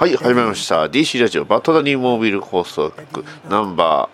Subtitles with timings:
[0.00, 0.86] はい始まりました。
[0.86, 4.08] DC ラジオバッドダディモービル放送局ナンバ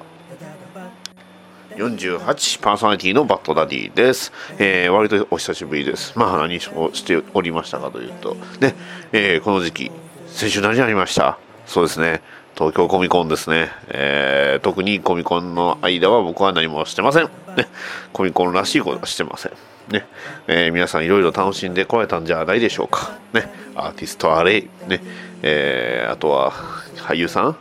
[1.77, 6.19] ー48パーソナリティのバッドダディです、えー、割とお久しぶりです。
[6.19, 8.75] まあ何をしておりましたかというとね、
[9.13, 9.93] えー、この時期
[10.27, 11.39] 先週何ありました？
[11.67, 12.21] そうですね。
[12.57, 17.69] 東京コミコンですね、えー、特にコミコンの間は僕は何もしてません、ね、
[18.13, 19.53] コミコンらしいことはしてません。
[19.89, 20.05] ね。
[20.49, 25.01] えー、皆さんいろいろ楽しんでこられたんじゃないでしょうか、ね、アーティストアレイ、ね。
[25.49, 26.51] えー、あとは
[26.97, 27.57] 俳優さん？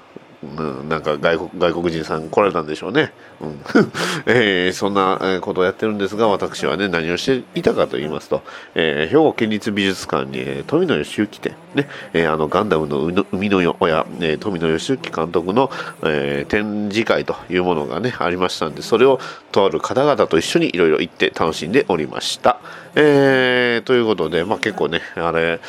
[0.57, 3.11] うん、なんか外国外国人さん来られたんでしょうね、
[3.41, 3.59] うん。
[4.27, 8.43] えー、そんなことをやってるんですが私はね何をしていたかと言いますと、
[8.75, 15.71] えー、兵庫県立美術館に富野義行展ね、えー、あのガンダムの生みの親、えー、富野義行監督の、
[16.03, 19.19] えー、展示会というものがねありましたんでそれを
[19.51, 22.59] とある方々と一緒にいろいろ行って楽しんでおりました、
[22.93, 25.59] えー、ということでまあ結構ねあれ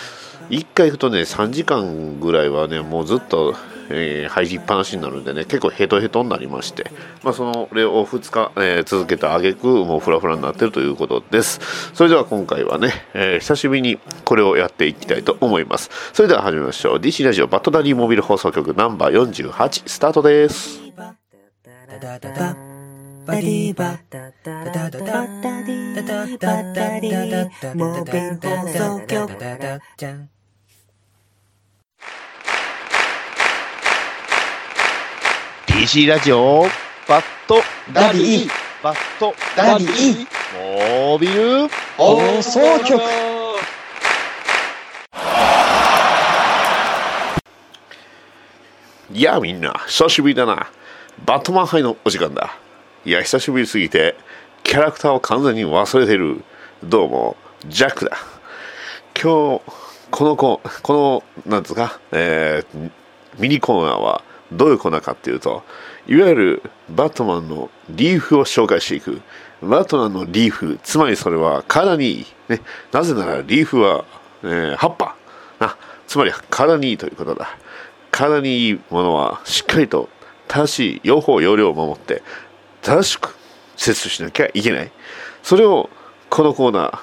[0.50, 3.54] 1回行くとね3時間ぐらいはねもうずっと
[3.88, 6.90] えー、入りっぱなしになるんでね結構ヘトヘトになりまして、
[7.22, 11.60] まあ、その例を2日、えー、続けた挙句もうフラフラになってるということです。
[11.94, 15.90] それでは今回はね、えー、久しぶりにこれをやっていきたいと思います。
[16.12, 16.98] それでは始めましょう。
[16.98, 20.80] DC ラジオバットダディモビル放送局ナンバー48スタートです。
[23.26, 29.32] バディバダダダダダダダディダダダディモビル放送局
[29.96, 30.35] じゃん
[35.76, 36.62] DC ラジオ
[37.06, 37.60] バット
[37.92, 38.48] ダディ
[38.82, 41.68] バットダディモービル。
[41.98, 42.98] 放送局。
[49.12, 49.74] いやみんな。
[49.86, 50.70] 久しぶりだな。
[51.26, 52.56] バットマン杯のお時間だ。
[53.04, 54.16] いや久しぶりすぎて
[54.62, 56.42] キャラクターを完全に忘れてる。
[56.82, 57.36] どうも
[57.66, 58.16] ジャックだ。
[59.14, 59.62] 今日
[60.10, 62.90] この子このなんですか、えー、
[63.38, 65.62] ミニコーナーはどういうコーナーかっていうと
[66.06, 69.20] いわゆるバットマンのリーフを紹介していく。
[69.62, 72.60] バットマンのリーフつまりそれは体にいい、ね、
[72.92, 74.04] なぜならリーフは、
[74.42, 75.16] えー、葉っぱ。
[75.58, 75.76] な。
[76.06, 77.56] つまり体にいいということだ
[78.10, 80.08] 体にいいものはしっかりと
[80.46, 82.22] 正しい用法用量を守って
[82.82, 83.34] 正しく
[83.76, 84.92] 摂取しなきゃいけない。
[85.42, 85.90] それを
[86.30, 86.98] このコーナー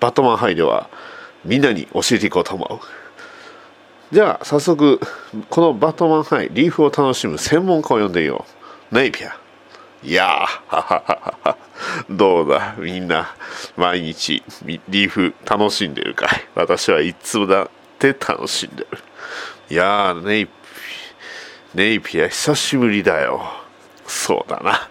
[0.00, 0.88] バットマンハイでは
[1.44, 2.99] みんなに教えていこうと思う。
[4.12, 5.00] じゃあ早速
[5.50, 8.44] このバットマンハイリーフを楽しむ専門家を呼んでみよ
[8.90, 8.94] う。
[8.94, 9.36] ネイピア。
[10.02, 11.56] いやー
[12.10, 13.34] どうだみんな。
[13.76, 16.48] 毎日リーフ楽しんでるかい。
[16.56, 17.68] 私はいつもだっ
[18.00, 18.98] て楽しんでる。
[19.70, 20.52] いやーネイピ
[21.74, 23.42] ネイピア久しぶりだよ。
[24.08, 24.88] そうだな。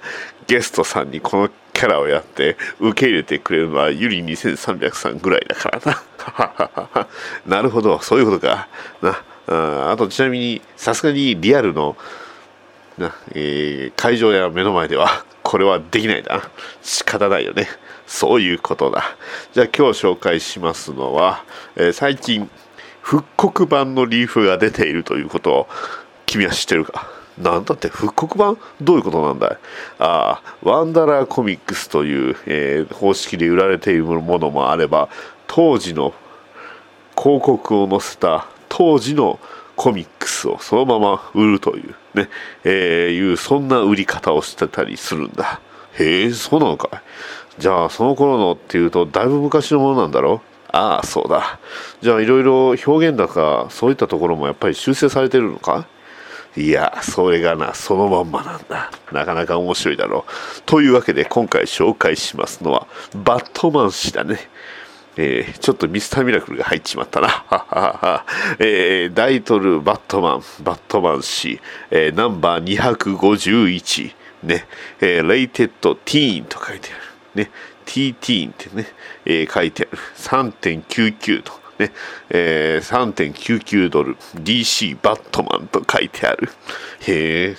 [0.47, 7.07] ゲストさんにこのキャラをやって受け入れてくれるのはユリ2300さんぐらいだからな
[7.47, 8.67] なるほど、そういうことか。
[9.01, 11.95] なああと、ちなみに、さすがにリアルの
[12.97, 16.50] な、えー、会場や目の前では、これはできないな。
[16.81, 17.69] 仕方ないよね。
[18.06, 19.16] そういうことだ。
[19.53, 21.46] じゃあ今日紹介しますのは、
[21.78, 22.50] えー、最近、
[23.01, 25.67] 復刻版のリーフが出ているということを、
[26.25, 27.19] 君は知ってるか？
[27.40, 28.58] なんだって復刻版？
[28.82, 29.58] どういうことなんだい？
[30.00, 35.10] ああ、ワンダラーコミックスという、えー、方式で売られているものもあれば、
[35.48, 36.14] 当時の
[37.18, 39.40] 広告を載せた当時の
[39.76, 42.30] コミックスをそのまま売るというね、
[42.66, 45.62] えー、いうそんな売り方をしてたりするんだ。
[45.94, 46.98] へえ、そうなのか
[47.58, 47.62] い？
[47.62, 50.50] じゃあその頃のっていうとだいぶ昔のものなんだろう？
[50.72, 51.60] ああ、そうだ。
[52.02, 55.88] じゃあいろいろ表現だかそういったところもやっぱり修正されてるのか？
[56.58, 58.91] いや、それがな、そのまんまなんだ。
[59.12, 60.62] なかなか面白いだろう。
[60.66, 64.40] というわけで今回紹介しますのは、バットマン誌だね。
[65.16, 68.26] えー、ちょっとミスターミラクルが入っちまったな。
[68.59, 71.59] えー、タイトル、バットマン、バットマン誌、
[71.91, 74.14] えー、ナンバー251、
[74.44, 74.66] ね、
[75.02, 76.97] えー、レイテッドティーンと書いてあ
[77.35, 77.44] る。
[77.44, 77.52] ね、
[77.85, 78.88] T ティーンってね、
[79.26, 80.02] えー、書いてある。
[80.16, 81.59] 3.99と。
[81.79, 81.91] ね、
[82.29, 86.49] えー、3.99ドル DC バットマンと書いてある。
[87.08, 87.55] へえ。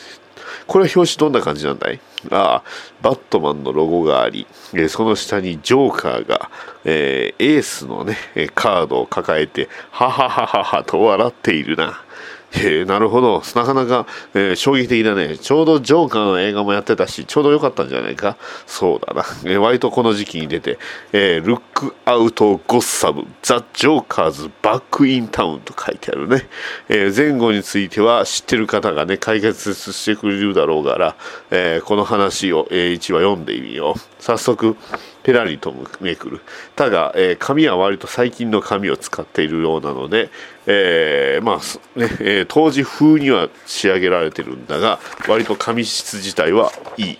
[0.66, 2.00] これは表紙どんな感じなんだい？
[2.30, 2.62] ああ、
[3.02, 6.50] バットマンのロゴがあり、えー、その下にジョーカーが、
[6.84, 8.16] えー、エースのね、
[8.54, 12.04] カードを抱えて、はははははと笑っているな。
[12.52, 13.42] へえなるほど。
[13.54, 15.38] なかなか、えー衝撃的だね。
[15.38, 18.36] ちょうどジョーカーの映画もやってたしちょうど良かったんじゃないか。
[18.66, 20.78] そうだな、えー割とこの時期に出て
[21.12, 26.48] 「えー、ルックアウト・ゴッサム・ザ・ジョーカーズ・バック・イン・タウン」と書いてあるね、
[26.88, 31.16] えー前後については知ってる方がね解決してくれるだろうから、
[31.50, 34.00] えこの話を、え1話読んでみよう。
[34.22, 34.76] 早速
[35.22, 36.40] ペラリとめくる。
[36.76, 40.30] ただ、えー紙は割と最近の紙を使っているようなので、
[40.66, 41.56] えーまあ
[41.98, 47.18] ねえー当時風には仕上げられてるんだが割と紙質自体はいい、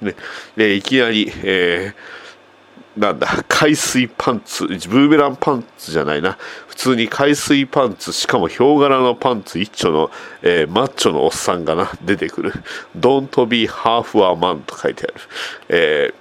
[0.00, 0.14] ね、
[0.56, 2.20] でいきなり、えー
[2.96, 6.36] なんだ海水パンツブーメランパンツじゃないな。
[6.66, 10.10] 普通に海水パンツしかもヒョウ柄のパンツ一丁の、
[10.42, 12.52] えーマッチョのおっさんがな出てくる
[12.98, 15.14] 「Don't be half a man」と書いてある、
[15.68, 16.14] えー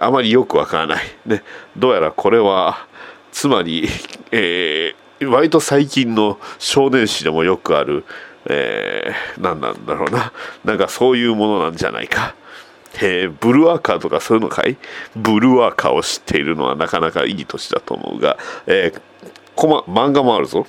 [0.00, 1.42] あまりよくわからない、ね、
[1.76, 2.88] どうやらこれは
[3.30, 3.86] つまり、
[4.32, 8.06] えー割と最近の少年誌でもよくある、
[8.46, 10.32] えー何なんだろうな。
[10.64, 12.34] なんかそういうものなんじゃないか。
[13.02, 14.78] えーブルワーカーとかそういうのかい？
[15.14, 19.00] ブルワーカーを知っているのはなかなかいい年だと思うが、えー
[19.54, 20.66] コマ漫画もあるぞ、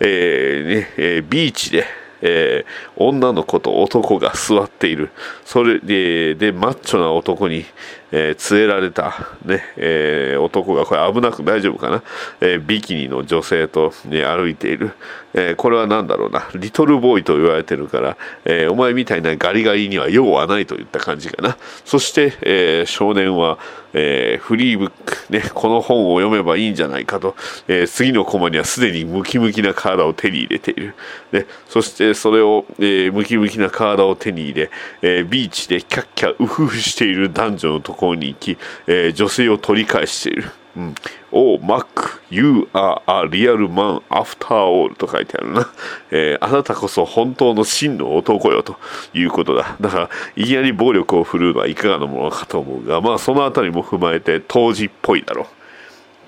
[0.00, 1.84] えーねえービーチで、
[2.22, 5.10] えー女の子と男が座っている。
[5.44, 7.66] それででマッチョな男に、
[8.12, 12.02] えー連れられた、ねえー男がこれ危なく大丈夫かな、
[12.40, 14.92] えービキニの女性と、ね、歩いている、
[15.34, 16.48] えこれは何だろうな？
[16.54, 21.56] リトルボーイと言われてるから、えお前みたいなガリガリには用はないといった感じかな。
[21.84, 23.58] そして、え少年は、
[23.94, 27.34] えフリーブック、ね、この本を読めばいいんじゃないかと、
[27.68, 30.94] え次のコマにはすでにムキムキな体を手に入れている、
[31.30, 34.70] ね、そしてそれを、えムキムキな体を手に入れ、
[35.02, 40.50] えビーチでキャッキャウフフしている男女のところに行き、えー女性を取り返している。
[40.74, 40.94] うん、
[41.30, 45.70] おマック、You are a real man after all と書いてあるな、
[46.10, 48.76] えーあなたこそ本当の真の男よと
[49.12, 49.76] いうことだ。
[49.80, 55.46] だから、いきなり暴力を振るうのはいかがなものかと思うが、まあ、そのあたりも踏まえて当時っぽいだろう。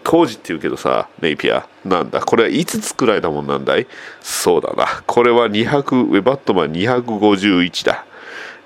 [0.07, 3.87] 当時って言うけどさ、ネイピア、なんだ、これはいつ作られたもんなんだい？
[4.21, 5.03] そうだな。
[5.07, 8.05] これは200、ウェバットマン251だ。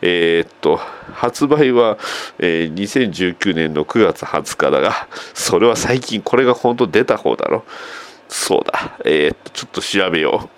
[0.01, 1.99] えーっと、発売は、
[2.39, 7.65] えー2019年の9月20日だが、それは最近、これが本当出た方だろ。
[8.29, 8.99] そうだ。
[9.05, 10.49] えーっと、ちょっと調べよう。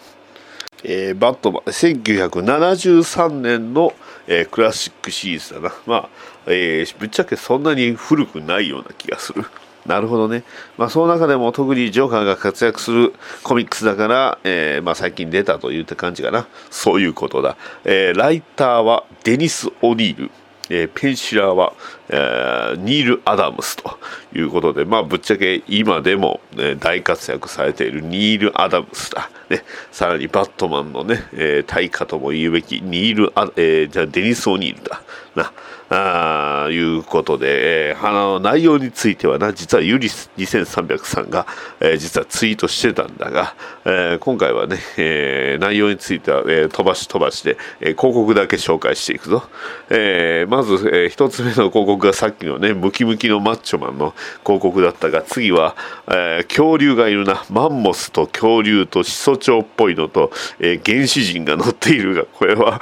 [0.82, 3.92] えーバットマン1973年の、
[4.26, 6.08] えークラシックシリーズだなまあ、
[6.46, 9.44] えーぶっちゃけそんなに古くないような気がする
[9.90, 10.44] なるほどね。
[10.78, 16.46] まあその中でも特にジョーカーが活躍するコミックスだから、えーまあ、最近出たというって感じかな。
[16.70, 20.30] そういうことだ、えーライターはデニス・オニール。
[20.72, 21.72] えーペンシラーは、
[22.08, 23.98] えーニール・アダムスと
[24.32, 29.28] いうことで、まあ、ぶっちゃけ今でも、ね、大活躍されているニール・アダムスだ。
[29.48, 35.02] ね、さらにバットマンのね、えー大家とも言うべきニール・ア、えーじゃデニス・オニールだ。
[35.34, 35.52] な、
[35.92, 41.46] あいうことで、えーあの内容についてはな、実はユリス2300さんが、
[41.80, 43.54] えー実はツイートしてたんだが、
[43.84, 49.42] えー今回はね、えー内容については、えー飛ばし飛ばしで、えー広告だけ紹介していくぞ。
[49.90, 54.14] えーまず、えー一つ目の広告がさっきのね、ムキムキのマッチョマンの
[54.44, 55.74] 広告だったが、次は、
[56.08, 62.80] えー恐竜がいるな、マンモスと恐竜と始祖鳥っぽいのと、えー原始人が乗っているが、これは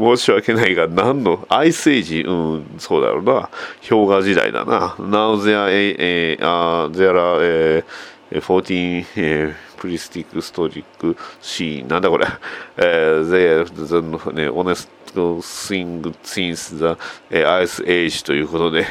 [0.00, 3.50] 申し訳ないが、何の、アイスエイジ、うん、そうだろうな、
[3.88, 4.96] 氷河時代だな。
[4.98, 12.26] Now there, えー、uh, there are、えー、14、えプリスティックストリックシーンなんだこれ、
[12.76, 18.86] えー、they the ね honest thing since the えー ice age ということで、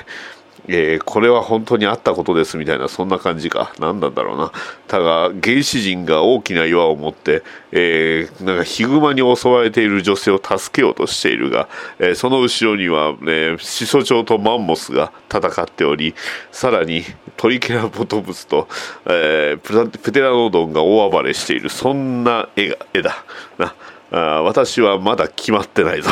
[0.72, 3.74] えーこれは本当にあったことですみたいなそんな感じか。
[3.80, 4.52] 何なんだろうな。
[4.88, 16.14] ただ原始人が大きな岩を持って、えーなんかヒグマに襲われている女性を助けようとしているが、えーその後ろには、ね、始祖鳥とマンモスが戦っており
[16.52, 17.04] さらに
[17.36, 18.68] トリケラポトプスと、
[19.08, 21.70] えプテラノドンが大暴れしている。
[21.70, 23.26] そんな絵が絵だ。
[23.58, 23.74] な。
[24.12, 26.10] あ私はまだ決まってないぞ。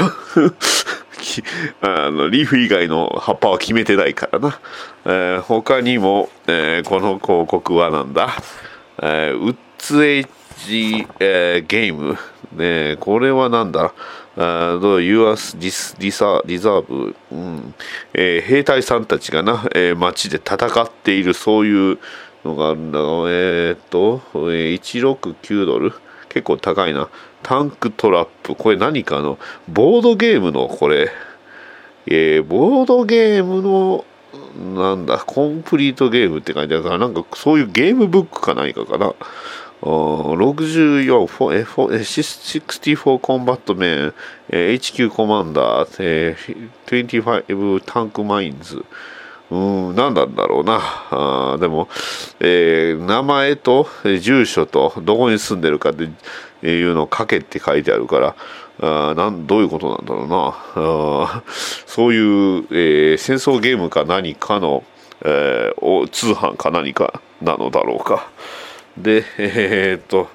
[1.82, 4.60] あのリーフ以外の葉っぱは決めてないからな、
[5.06, 8.30] えー他にも、えーこの広告はなんだ、
[9.02, 10.26] えーウッズエイ
[10.66, 12.18] ジ、えーゲーム、
[12.54, 13.94] ね、これはなんだ？
[14.36, 17.74] あーどう？US ディスディサリザーブ、うん。
[18.14, 22.00] えー兵隊さんたちがな、えー街で戦っているそういう
[22.46, 25.94] のがあるんだがえーっと、えー169ドル？
[26.30, 27.10] 結構高いな。
[27.44, 28.56] タンクトラップ。
[28.56, 31.12] これ何かのボードゲームのこれ。
[32.08, 34.06] えーボードゲームの
[34.76, 39.14] なんだコンプリートゲームって感じだからなんかそういうゲームブックか何かかな。
[39.82, 44.14] 64、64コンバットメン、
[44.50, 48.84] HQ コマンダー、えー25タンクマインズ、
[49.50, 50.80] うん、何なんだろうな。
[51.12, 51.88] あでも、
[52.40, 56.04] えー名前と住所とどこに住んでるかって
[56.68, 58.36] いうのを書けって書いてあるから、
[58.82, 60.54] あなんどういうことなんだろうな。
[60.76, 61.44] あ
[61.86, 64.84] そういう、えー戦争ゲームか何かの、
[65.24, 68.30] えー通販か何かなのだろうか。
[68.98, 70.28] で、えーっと、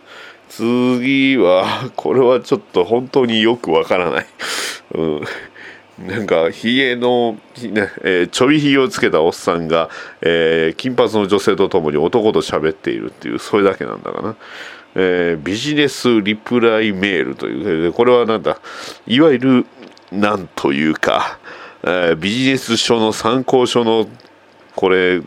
[0.49, 4.27] 次は、これはちょっと本当によくわからない。
[4.95, 5.21] うん
[6.07, 9.89] なんか、ひげの、ねえーちょびひげをつけたおっさんが、
[10.21, 14.37] えー金髪の女性とともに男と喋っているっていう、それだけなんだかな。
[14.95, 18.59] えービジネスリプライメールという、これはなんだ、
[19.07, 19.67] いわゆる、
[20.11, 21.39] なんというか、
[21.85, 24.09] えビジネス書の参考書の、
[24.75, 25.21] これ、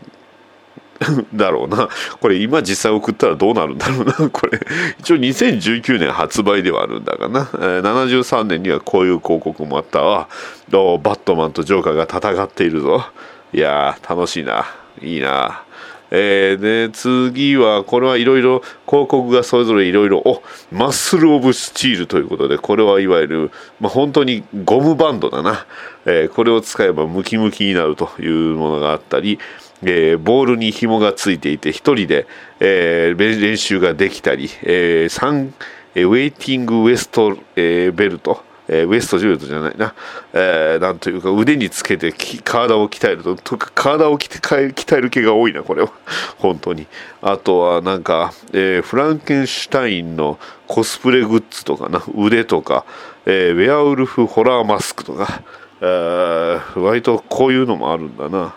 [1.34, 1.88] だろうな。
[2.20, 4.12] これ今実際送ったらどうなるんだろうな。
[4.30, 4.58] これ、
[4.98, 7.44] 一応2019年発売ではあるんだがな。
[7.44, 10.28] 73年にはこういう広告もあったわ。
[10.70, 13.04] バットマンとジョーカーが戦っているぞ。
[13.52, 14.66] いやー、楽しいな。
[15.02, 15.62] いいな。
[16.10, 23.50] えーで、次は、これはいろいろ広告がそれぞれいろいろ、おマッスル・オブ・スチールということで、これはいわゆる、
[23.80, 25.66] まあ、本当にゴムバンドだな。
[26.06, 29.38] えーこれを使えばムキムキになるというものがあったり、
[29.82, 32.26] えーボールに紐がついていて、一人で、
[32.60, 35.54] えー練習ができたり、えーサン
[35.94, 39.94] ウェイティングウエスト、えーベルト、えーウエストジュレットじゃないな、
[40.32, 42.12] えーなんというか腕につけて
[42.44, 45.90] 体を鍛えるととか体を鍛える系が多いなこれは。
[46.38, 46.86] 本当に。
[47.22, 52.02] あとはなんか、えーフランケンシュタインのコスプレグッズとかな。
[52.16, 52.84] 腕とか、
[53.26, 55.42] えーウェアウルフホラーマスクとか、
[55.80, 58.54] えー割とこういうのもあるんだな、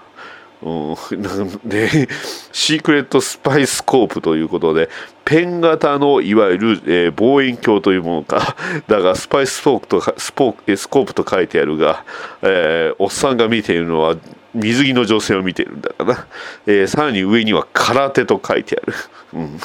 [0.62, 1.60] なん。
[1.64, 2.10] で
[2.52, 4.90] シークレットスパイスコープということで
[5.24, 8.56] ペン型のいわゆる、えー望遠鏡というものか。
[8.88, 12.04] だがスパイスフォークとかスポーえスコープと書いてあるが、
[12.42, 14.16] えーおっさんが見ているのは
[14.54, 16.28] 水着の女性を見ているんだからな、
[16.68, 18.94] えーさらに上には空手と書いてある、
[19.34, 19.60] うん。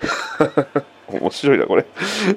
[1.18, 1.86] 面白いなこれ、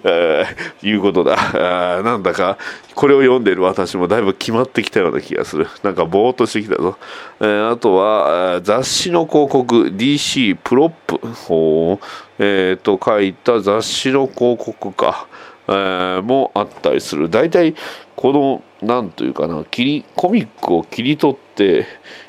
[0.03, 1.34] えーいうことだ。
[1.34, 2.58] あーなんだか
[2.96, 5.68] これを読んでる私もだいぶ決まってきたような気がする。
[5.84, 6.98] なんかぼーっとしてきたぞ、
[7.39, 11.18] えーあとは雑誌の広告 DC プロップ。
[11.27, 12.00] ほ
[12.39, 15.27] えー、と書いた雑誌の広告か、
[15.68, 17.30] えーもあったりする。
[17.30, 17.75] 大体
[18.15, 21.86] このなんというかな切りコミックを切り取って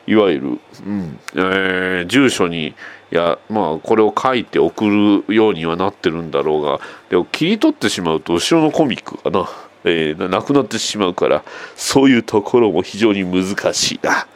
[0.07, 0.49] いわゆる、
[0.87, 2.75] うんえー住所に
[3.13, 6.81] いやまあこれを書いて送るようにはなってるんだろうが
[7.11, 9.49] でも切り取ってしまうと後ろのコミックがな、
[9.85, 11.45] えーななくなってしまうから
[11.77, 14.27] そういうところも非常に難しいな。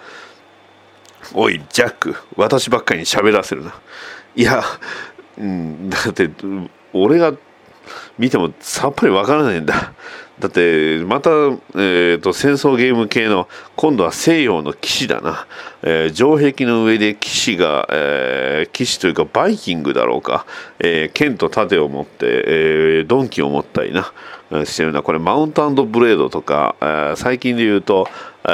[1.34, 3.74] おいジャック私ばっかりに喋らせるな
[4.34, 4.62] いや、
[5.36, 6.30] うん、だって
[6.92, 7.34] 俺が
[8.18, 9.92] 見てもさっぱりわからないんだ
[10.40, 15.46] だってまた、えー、と戦争ゲーム系の今度は西洋の騎士だな、
[15.82, 20.46] えー城壁の上で騎士が、えー騎士というかバイキングだろうか、
[20.78, 24.12] えー剣と盾を持って、えー鈍器を持ったりな
[24.64, 25.02] してるな。
[25.02, 28.08] これマウントブレードとか、え最近で言うと、
[28.44, 28.48] え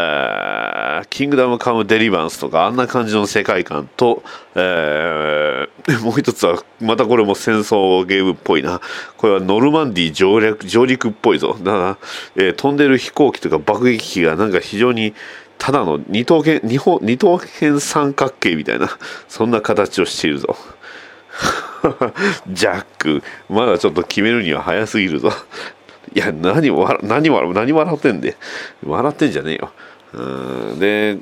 [1.03, 4.23] ーキングダムカムデリバンスとかあんな感じの世界観と、
[4.55, 8.81] えーもう一つはまたこれも戦争ゲームっぽいな。
[9.19, 11.57] これはノルマンディ上陸上陸っぽいぞ。
[11.63, 11.99] だから、
[12.37, 15.15] えー飛んでる飛行機とか爆撃機がなんか非常に
[15.59, 18.89] ただの二等辺二方二等辺三角形みたいな
[19.29, 20.57] そんな形をしているぞ。
[22.49, 25.33] ジャックまだちょっと決めるには早すぎるぞ。
[26.15, 28.37] いや何笑何笑何笑ってんで。
[28.87, 29.73] 笑ってんじゃねえよ。
[30.79, 31.19] で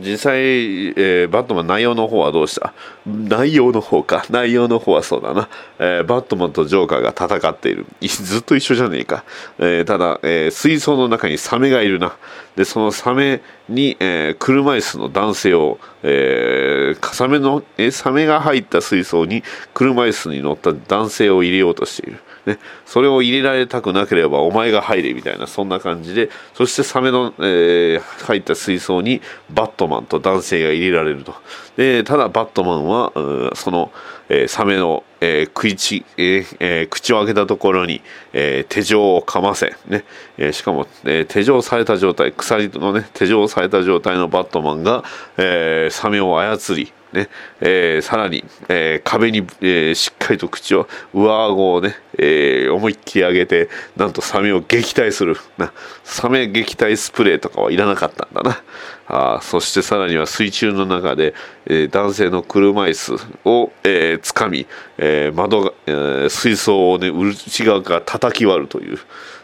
[0.00, 2.72] 実際、えーバットマン内容の方はどうした？
[3.06, 4.24] 内容の方か。
[4.30, 5.48] 内容の方はそうだな、
[5.78, 7.86] えーバットマンとジョーカーが戦っている。
[8.00, 9.24] ずっと一緒じゃねえか、
[9.58, 12.16] えーただ、え水槽の中にサメがいるな。
[12.56, 19.42] でそのサメに、え車椅子の男性を、えーサメの、えサメが入った水槽に
[19.74, 22.18] 車椅子に乗った男性を入れようとしている。
[22.46, 29.20] ね、それを入れられたくなければお前が入れみたいなそんな感じでそしてサメの、えー入った水槽に
[29.50, 31.34] バットマンと男性が入れられると。
[31.76, 33.12] でただバットマンは
[33.54, 33.92] その、
[34.28, 40.04] えーサメの、えー食いち、ええー口を開けたところに、えー手錠をかませ、ね。
[40.38, 45.04] えーしかも、えー手錠された状態鎖のね手錠された状態のバットマンが、
[45.36, 47.28] えーサメを操りね
[47.60, 55.36] えーさらに、えー壁に、えーしっかりと口を上顎をね、え思いっきり上げてなんとサメを撃退する。
[55.58, 55.72] な
[56.04, 58.62] サメ撃退スプレーとかはいらなかったんだな。
[59.08, 61.34] あそしてさらには水中の中で、
[61.66, 63.14] え男性の車椅子
[63.44, 64.66] を、えー掴み、
[64.98, 68.98] え窓が、え水槽をね内側から叩き割るという、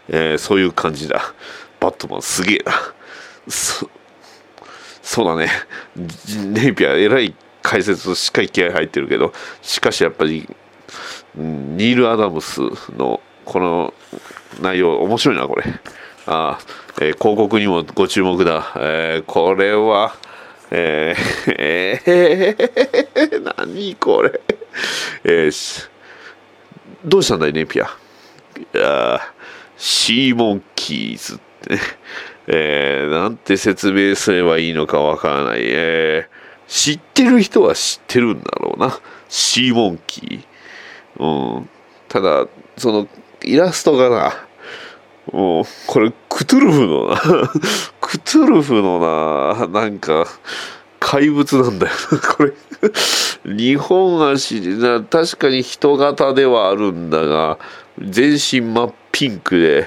[0.09, 1.35] えそういう感じだ。
[1.81, 2.73] バットマンすげえな。
[3.49, 5.49] そうだね。
[5.97, 7.35] ネイピアえらい
[7.69, 10.49] 解説しっかり気合入ってるけどしかしやっぱり
[11.37, 12.63] ニール・アダムス
[12.97, 13.93] のこの
[14.63, 15.65] 内容面白いなこれ。
[16.27, 20.15] あー、えー広告にもご注目だ、えーこれは
[20.71, 24.41] えー、えー、何これ。
[25.25, 25.91] えー
[27.05, 27.85] どうしたんだいネイピア。
[27.85, 27.89] い
[28.79, 29.21] や
[29.77, 31.75] シーモンキーズって。
[31.75, 31.81] ね、
[32.47, 36.38] えーなんて説明すればいいのかわからない、えー
[36.69, 39.01] 知ってる人は知ってるんだろうな。
[39.29, 41.57] シーモンキー。
[41.57, 41.69] うん。
[42.09, 42.47] ただ
[42.77, 43.09] その
[43.43, 44.33] イラストがな
[45.33, 47.17] もうこれクトゥルフのな
[48.01, 50.27] クトゥルフのななんか
[51.01, 52.53] 怪物なんだよな これ。
[53.45, 57.59] 日本足な確かに人型ではあるんだが
[57.99, 59.87] 全身真っピンクで、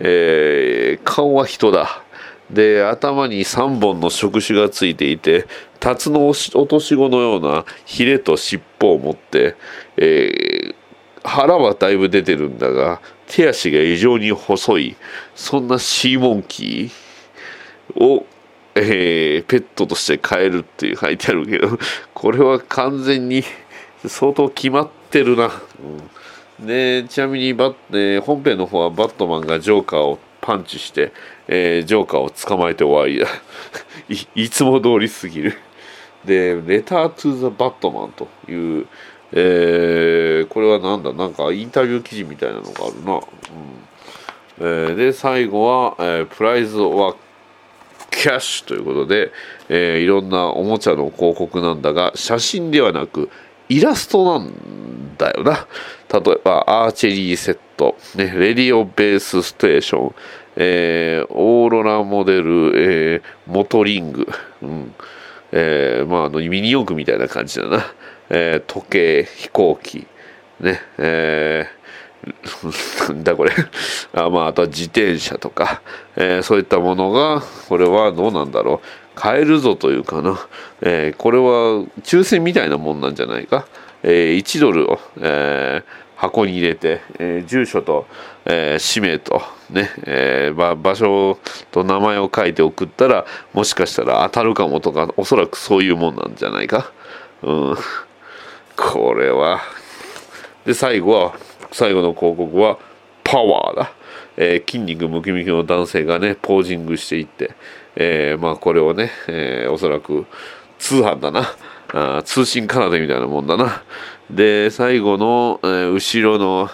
[0.00, 2.02] えー顔は人だ。
[2.50, 5.46] で頭に3本の触手がついていて
[5.80, 9.56] 辰の落とし子のようなヒレと尻尾を持って、
[9.96, 10.74] えー
[11.26, 14.96] 腹はだいぶ出てるんだが手足が異常に細い
[15.34, 18.24] そんなシーモンキーを、
[18.76, 21.78] えーペットとして飼えるっていう書いてあるけど
[22.14, 23.42] これは完全に
[24.06, 25.50] 相当決まってるな、
[26.60, 26.66] うん。
[26.66, 31.12] でちなみにバッ、えー本編の方はバットマンがジョーカーをパンチして、
[31.48, 33.26] えージョーカーを捕まえて終わりだ。
[34.36, 35.58] いいつも通りすぎる。
[36.26, 38.86] で「レター・トゥ・ザ・バットマン」という、
[39.32, 41.12] えーこれはなんだ？
[41.12, 43.20] なんかインタビュー記事みたいなのがあるな、うん。
[44.58, 47.14] えーで最後は、えープライズ・は
[48.10, 49.32] キャッシュということで、
[49.68, 53.30] えーいろんなおもちゃの広告なんだが写真ではなく
[53.68, 55.66] イラストなんだよな。
[56.12, 60.14] 例えばアーチェリーセット、ね、レディオベースステーション、
[60.56, 64.28] えーオーロラモデル、えーモトリング、
[64.62, 64.94] うん。
[65.58, 67.86] えーまあ、あのミニ四駆みたいな感じだな、
[68.28, 70.06] えー時計飛行機。
[70.60, 70.82] ね。
[70.98, 71.76] えー
[73.08, 73.52] なんだこれ。
[74.12, 75.80] あまああとは自転車とか、
[76.16, 78.86] えーそういったものがこれはどうなんだろう。
[79.14, 80.38] 買えるぞというかな、
[80.82, 83.66] えーこれは抽選みたいなもんなんじゃないか、
[84.02, 88.06] えー1ドルを、えー箱に入れて、えー住所と、
[88.46, 91.38] えー氏名とね、えーば場所
[91.70, 96.90] と名前を書いて送ったらもしかしたら当たるかもとかおそらくそういうもんなんじゃないか。
[97.42, 97.76] うん。
[98.76, 99.60] これは。
[100.64, 101.34] で最後は
[101.70, 102.78] 最後の広告は
[103.22, 103.92] パワーだ、
[104.36, 107.50] えー筋肉ムキムキの男性がねポージングしていって、
[107.94, 110.24] えーまあこれをね、えーおそらく
[110.78, 111.46] 通販だな。
[111.92, 113.82] あ通信奏でみたいなもんだな。
[114.30, 116.68] で最後の、えー後ろの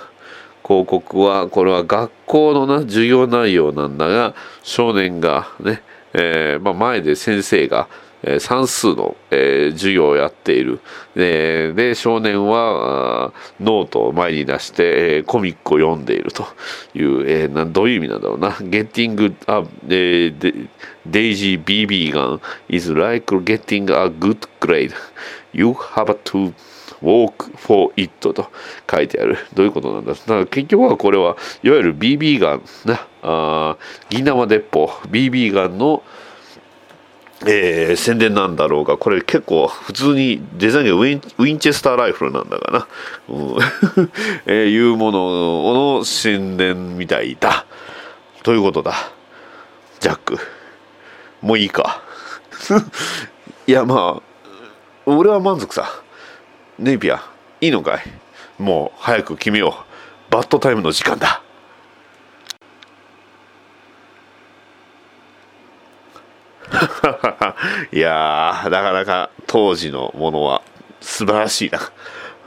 [0.64, 5.82] 広告はこれは学校のな授業内容なんだが少年がね、
[6.14, 7.88] えーまあ、前で先生が、
[8.22, 10.78] えー算数の、え授業をやっている。
[11.16, 16.46] でで少年はノートを前に出して、えコミックを読んでいると
[16.94, 18.50] いう、えなどういう意味なんだろうな。
[18.50, 19.64] Getting a、
[21.10, 24.94] Daisy BB gun is like getting a good grade.
[25.52, 26.54] You have to
[27.02, 28.50] walk for it と
[28.90, 29.38] 書いてある。
[29.54, 30.12] どういうことなんだ？
[30.12, 33.76] だから結局はこれはいわゆる BB ガンな、あ
[34.08, 34.86] 銀玉鉄砲。
[35.10, 36.02] BB ガンの、
[37.46, 42.88] えー宣伝なんだろうがこれ結構普通にデザインがウィンウィンチェスターライフルなんだかな、
[43.28, 43.56] うん。
[44.46, 47.66] えーいうものの宣伝みたいだ。
[48.44, 48.94] ということだ。
[50.00, 50.38] ジャック。
[51.40, 52.02] もういいか。
[53.66, 54.22] いやまあ
[55.06, 56.01] 俺は満足さ。
[56.82, 57.22] ネイピア
[57.60, 58.00] いいのかい？
[58.60, 59.84] もう早く決めよ
[60.28, 61.40] うバッドタイムの時間だ。
[67.92, 70.62] いやなかなか当時のものは
[71.00, 71.78] 素晴らしいな。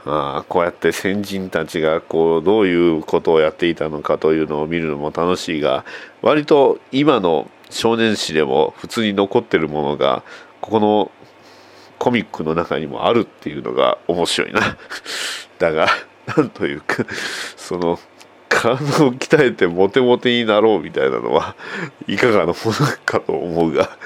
[0.04, 5.86] あこうやって先人たちがこうどういうことをやっていたのかというのを見るのも楽しいが
[6.20, 10.22] 割と今の少年誌でも普通に残ってるものが
[10.60, 11.10] ここの
[11.98, 14.76] コミックの中にもあるっていうのが面白いな。
[15.58, 15.88] だが
[16.36, 17.04] なんというか
[17.56, 17.98] その
[18.48, 21.54] 体を鍛えてモテモテになろうみたいなのは
[22.06, 22.72] いかがなもの
[23.04, 23.96] かと思うが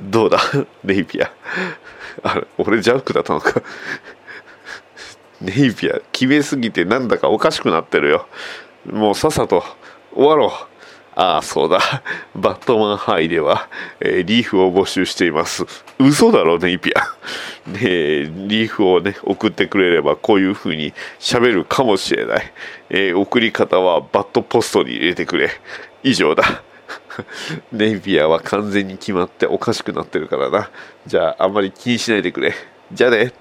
[0.00, 0.38] どうだ？
[0.84, 1.30] ネイピア。
[2.22, 3.62] あれ俺ジャンクだったのか？
[5.40, 8.26] ネイピア決めすぎてなんだかおかしくなってるよ。
[8.86, 9.64] もうさっさと
[10.14, 10.69] 終わろう。
[11.20, 11.80] ああそうだ。
[12.34, 13.68] バットマンハイでは、
[14.00, 15.66] えー、リーフを募集しています。
[15.98, 17.00] 嘘だろネイピア。
[17.70, 22.52] ねリーフをね送ってくれればこういう風に喋るかもしれない、
[22.88, 25.50] えー、送り方はバットポストに入れてくれ。
[26.02, 26.62] 以上だ。
[27.70, 30.70] ネイピアは完全に決まっておかしくなってるからな。
[31.06, 32.54] じゃああんまり気にしないでくれ。
[32.94, 33.34] じゃあね。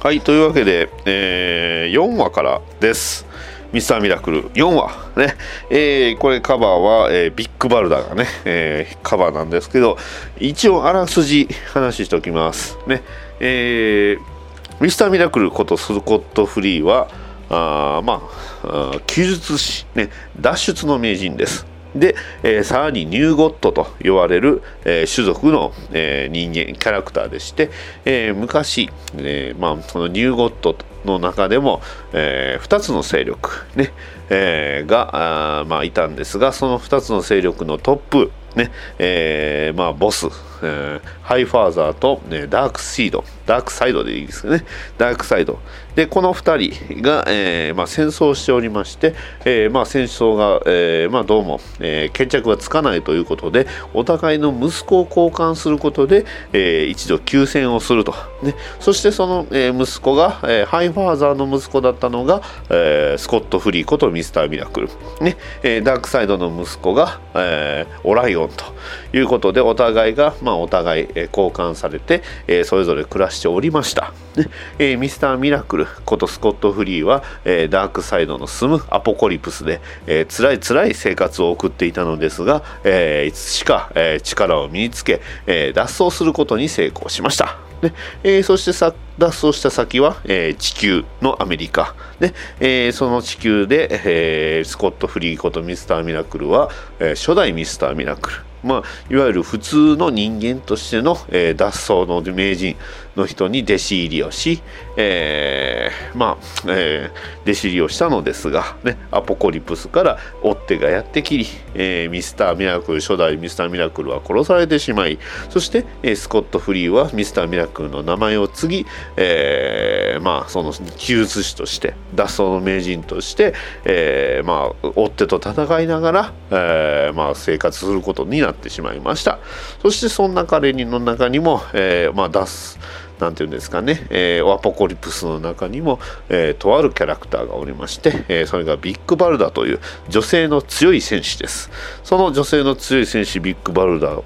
[0.00, 3.24] はいというわけで、えー、4話からです。
[3.72, 5.34] ミスターミラクル4話ね、
[5.70, 9.98] えー、これカバーは、えー、ビッグバルダーがね、えー、カバーなんですけど
[10.38, 12.78] 一応あらすじ話しておきます。
[12.86, 13.02] ね。
[13.40, 17.08] えー、ミスターミラクルことスコット・フリーは
[17.50, 18.22] あま
[18.62, 21.66] あ記述師、ね、脱出の名人です。
[21.94, 27.70] で、えー、さらにニューゴットと呼ばれる、えー、種族の、えー、人間キャラクターでして、
[28.04, 31.80] え、昔、えまあ、そのニューゴットの中でも、
[32.12, 33.92] え、2つの勢力ね、
[34.30, 40.26] え、があ、まあ、いたんですがその2つの勢力のトップねえまあ、ボス、
[40.62, 44.64] え、ハイファーザーと、ね、ダークシードダークサイドでいいですかね。
[44.98, 45.58] ダークサイド。
[45.98, 64.88] でこの2人が、えーまあ、戦争しておりまして、えーまあ、戦争が、えーまあ、どうも、え、決着がつかないということでお互いの息子を交換することで、え、一度休戦をすると、ね、そしてその、え、息子が、え、ハイファーザーの息子だったのが、え、スコット・フリーことミスター・ミラクル、
[65.20, 65.36] ね。
[65.64, 68.64] え、ダークサイドの息子が、え、オライオンと
[69.12, 74.46] いうことでお互いが、まあ、お互い、え、交換されて、え、それぞれ暮らしておりました、ね。
[74.78, 75.87] え、ミスター・ミラクル。
[76.04, 87.58] ことスコット・フリーは、えー、ダークサイドの住むアポコリプスで、えー、辛い辛い生活を送っていたのですが、えー、いつしか、えー、力を身につけ、えー、脱走することに成功しました。
[87.82, 98.47] ねえー、そしてさ脱走した先は、えー、地球のアメリカ、ねえー、その地球で、えー、スコット・フリーことミスター・ミラクルは、えー、初代ミスター・ミラクル。
[98.68, 102.76] まあ、いわゆる普通の人間としての、えー、脱走の名人
[103.16, 104.62] の人に弟子入りをし、
[104.96, 123.54] えー、まあ、えー、弟子入りをしたのですが、ね、アポコリプスから追っ手がやってきり、えー、ミスター・ミラクル初代ミスター・ミラクルは殺されてしまいそして、えー、スコット・フリーはミスター・ミラクルの名前を継ぎ、えー、まあその記述師として脱走の名人として、
[123.84, 128.57] えー、まあ追っ手と戦いながら、えー、まあ生活することになった。
[128.58, 129.38] てしまいました
[129.82, 132.78] そしてそんな彼の中にも、えー、まあ脱
[133.18, 141.70] なんていうんですかね、えー、アポコリプスの中にも、えー、とあるキャラクターがおりまして、えー、それがビッグバルダという女性の強い戦士です。
[142.04, 144.20] その女性の強い戦士ビッグバルダ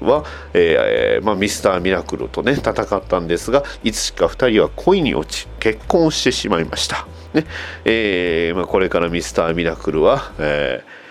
[0.00, 7.06] は、えーまあ、ミスター・ミラクルとね戦ったんですがいつしか2人は恋に落ち結婚してしまいました。
[7.34, 7.46] ね
[7.84, 11.01] えーまあ、これからミスター・ミラクルは、えー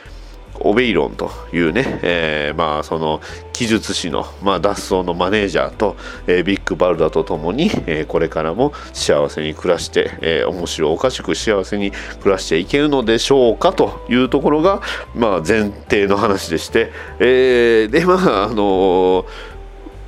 [0.63, 3.21] オベイロンというね、えー、まあその
[3.53, 5.95] 記述師の、まあ、脱走のマネージャーと、
[6.27, 14.81] えー、ビッグバルダとともに、えー、これからも幸せに暮らして、えー、面白おかしく幸せに暮らしていけるのでしょうかというところが、
[15.13, 19.25] まあ、前提の話でして、えー、でまああの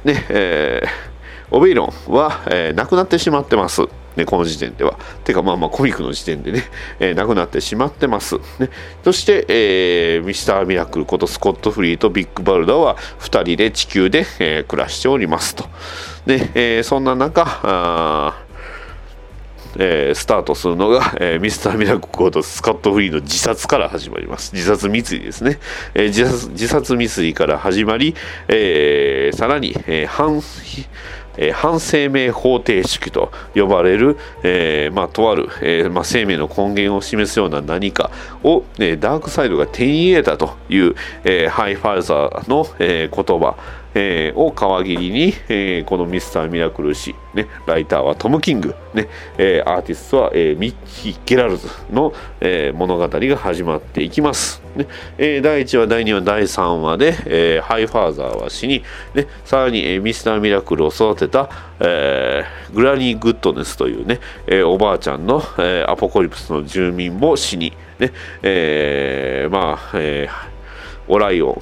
[0.04, 4.03] ねえー、オベイロンは、えー、亡くなってしまってます。
[4.16, 4.98] ね、この時点では。
[5.24, 6.64] てか、まあまあ、コミックの時点でね、
[7.00, 8.36] えー、亡くなってしまってます。
[8.60, 8.70] ね、
[9.04, 15.66] そして、えー、ミスター・ミラクルことスコット・フリーとビッグ・バルダは2人で地球で、えー、暮らしておりますと。
[16.26, 18.44] で、えー、そんな中、あ
[19.78, 24.54] えー、スタートするのが、えー、ミスター・ミラクルことスコット・フリーの自殺から始まります。
[24.54, 25.60] 自殺未遂ですね。
[25.94, 28.16] えー、自殺自殺未遂から始まり、
[28.48, 30.42] えー、さらに、えー、反
[31.38, 38.12] えー、反生命方程式と呼ばれる、えーまあ、とある、えーまあ、生命の根源を示すような何か
[38.44, 43.56] を、え、ダークサイドが手に入れたという、え、ハイファイザーの、え、言葉
[43.96, 44.50] えー、を
[44.82, 54.63] 皮切りに、えー、このミスター・ミラクル誌、ね、ライターはトム・キング、ねえー、アーティストは、え、ミッキー・ゲラルズの、え、物語が始まっていきます。
[54.76, 58.84] ね、第1話、第2話、第3話で、えー、ハイファーザーは死に、
[59.14, 68.12] ね、さらに、えー、ミスター・ミラクルを育てた、えー、グラニー・グッドネスというね、えー、おばあちゃんの、えー、アポコリプスの住民も死に、ね。
[68.42, 70.53] えー、まあ、えー
[71.08, 71.62] オライオン、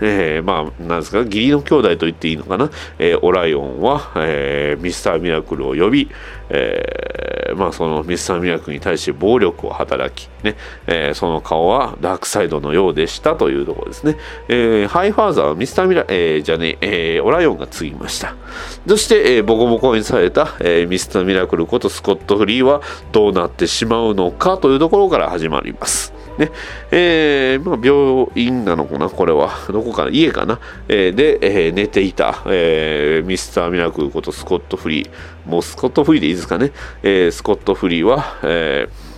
[0.00, 6.10] えー、まあ、なんですか、義理の兄弟と言っていいのかな、えー、オライオンは、えー、ミスター・ミラクルを呼び、
[6.50, 14.16] えまあ、そのミスター・ミラクルに対して暴力を働き、ねえーその顔はダークサイドのようでしたというところですね、
[14.48, 18.34] えーハイファーザーはミスター・ミラ、えーじゃねえーオライオンが継ぎました。
[18.86, 26.13] そして、えーボコボコにされた、えーミスター・ミラクルことスコット・フリーはどうなってしまうのかというところから始まります。
[26.38, 26.50] ね。
[26.90, 35.10] えーまあ、病院なのかな、これは、どこかな、家かな、えーで、えー寝ていた、えーミスター・ミラクルことスコット・フリー、
[35.50, 39.13] もうスコット・フリーでいいですかね、えースコット・フリーは、えー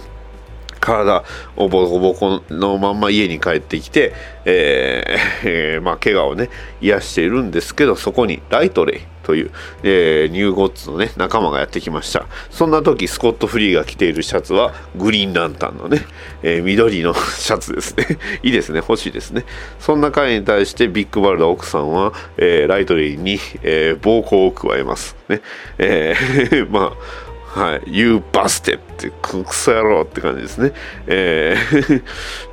[0.86, 1.24] 体
[1.56, 4.12] をボコボコのまんま家に帰ってきて、
[4.44, 6.48] えーえーまあ、怪我をね
[6.80, 9.50] 癒しているんですけどそこにライトレイという、
[9.82, 12.26] えーニューゴッツのね仲間がやってきました。
[12.50, 16.02] そんな時スコット・フリーが着ているシャツはグリーンランタンのね、
[16.44, 18.06] えー緑の シャツですね。
[18.44, 18.78] いいですね。
[18.78, 19.44] 欲しいですね。
[19.80, 25.16] そんな彼に対してビッグバルダ奥さんは、えーライトレイに、えー暴行を加えます。
[25.28, 25.40] ね、
[25.78, 27.25] えー まあ
[27.56, 30.72] はい、You busted ってクソ野郎って感じですね。
[31.06, 32.02] えー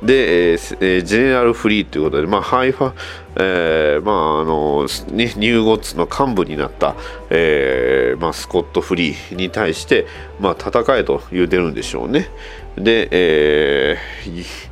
[0.02, 2.92] で、ええージェネラルフリーということで、まあ、ハイファ、
[3.36, 6.94] えーまああのね、ニューゴッツの幹部になった、
[7.28, 10.06] えーまあ、スコット・フリーに対して、
[10.40, 12.30] まあ、戦えと言うてるんでしょうね。
[12.78, 14.64] で、えー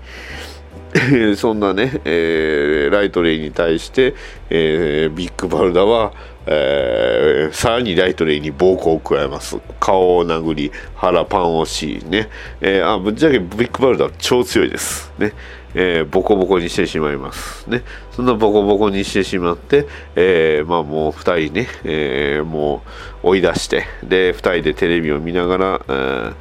[1.36, 4.14] そんなね、えーライトレイに対して、
[4.48, 6.12] えービッグバルダは、
[6.46, 9.58] えーさらにライトレイに暴行を加えます。
[9.78, 12.28] 顔を殴り腹パンをしね、
[12.60, 15.12] えーあぶっちゃけビッグバルダは超強いです。
[15.18, 15.32] ね。
[15.74, 17.68] えーボコボコにしてしまいます。
[17.68, 17.82] ね。
[18.10, 22.82] そんなボコボコにしてしまって、えーまあもう2人ね、えーも
[23.22, 26.34] う追い出してで2人でテレビを見ながら、えー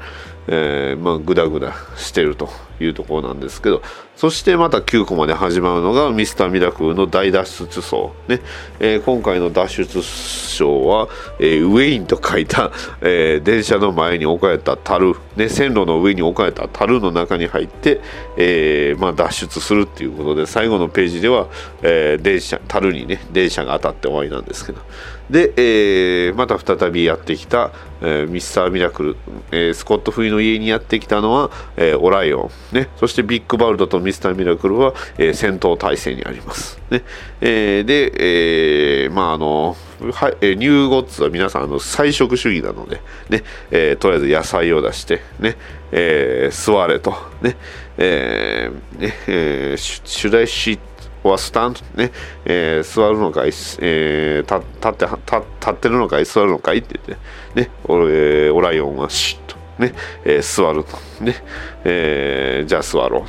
[0.48, 2.50] えーまあ、グダグダしてると。
[2.82, 3.82] いうところなんですけど
[4.16, 8.42] そしてまた9個まで始まるのがミスターミラクルの大脱出走、ね。
[8.80, 11.08] えー今回の脱出賞は、
[11.40, 18.02] えーウェインと書いた、えー電車の前に置かれた樽、ね、線路の上に置かれた樽の中に入って、
[18.38, 21.48] えーまあ、脱出するっていうことで最後のページでは、
[21.82, 24.82] えー電車樽にね電車が当たって終わりなんですけど。
[25.30, 29.16] で、えーまた再びやってきた、えーミスターミラクル、
[29.52, 37.04] えスコット・フリーの家にやってきたのは、えオライオン、ね、そしてビッグバルドとミスターミラクルは、え戦闘態勢にあります、ね。
[37.40, 39.78] えで、えーまああの
[40.10, 45.58] はいえニューゴッツは皆さんあの菜食主義なので、ねえーとりあえず野菜を出して、ね
[45.92, 47.56] えー座れと、ね
[48.00, 50.80] えーねえー、シュシュライシ
[51.24, 52.12] はスタントね、
[52.46, 54.56] えー座るのかい、えー立
[54.90, 55.18] って立
[55.60, 57.20] 立ってるのかい座るのかいって言っ
[57.56, 59.94] てねオ,、えーオライオンは sit とね、
[60.26, 61.36] えー座るとね、
[61.84, 63.24] えーじゃあ座ろう。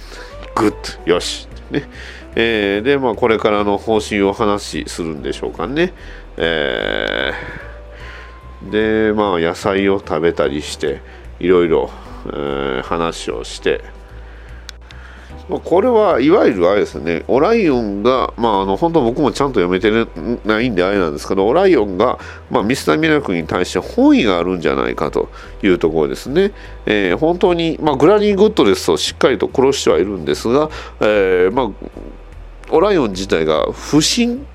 [0.55, 1.89] good よしね
[2.35, 5.93] えーでまあこれからの方針を話しするんでしょうかね。
[6.45, 7.63] えー
[8.71, 11.01] でまあ野菜を食べたりして
[11.41, 11.91] いろいろ、
[12.85, 13.83] 話をして
[15.65, 19.91] これはいわゆるあれですね、オライオンが、まあ、あの本当僕もちゃんと読めて
[20.45, 25.29] ないんであれなんですけど、オライオンが、まあ、ミスター・ミラクルに対して本意があるんじゃないかと
[25.65, 26.53] いうところですね。
[26.87, 31.71] えー本当に、まあ、グラニー・グッドですとしっかりと殺してはいるんですが、えーまあ、
[32.71, 34.47] オライオン自体が不審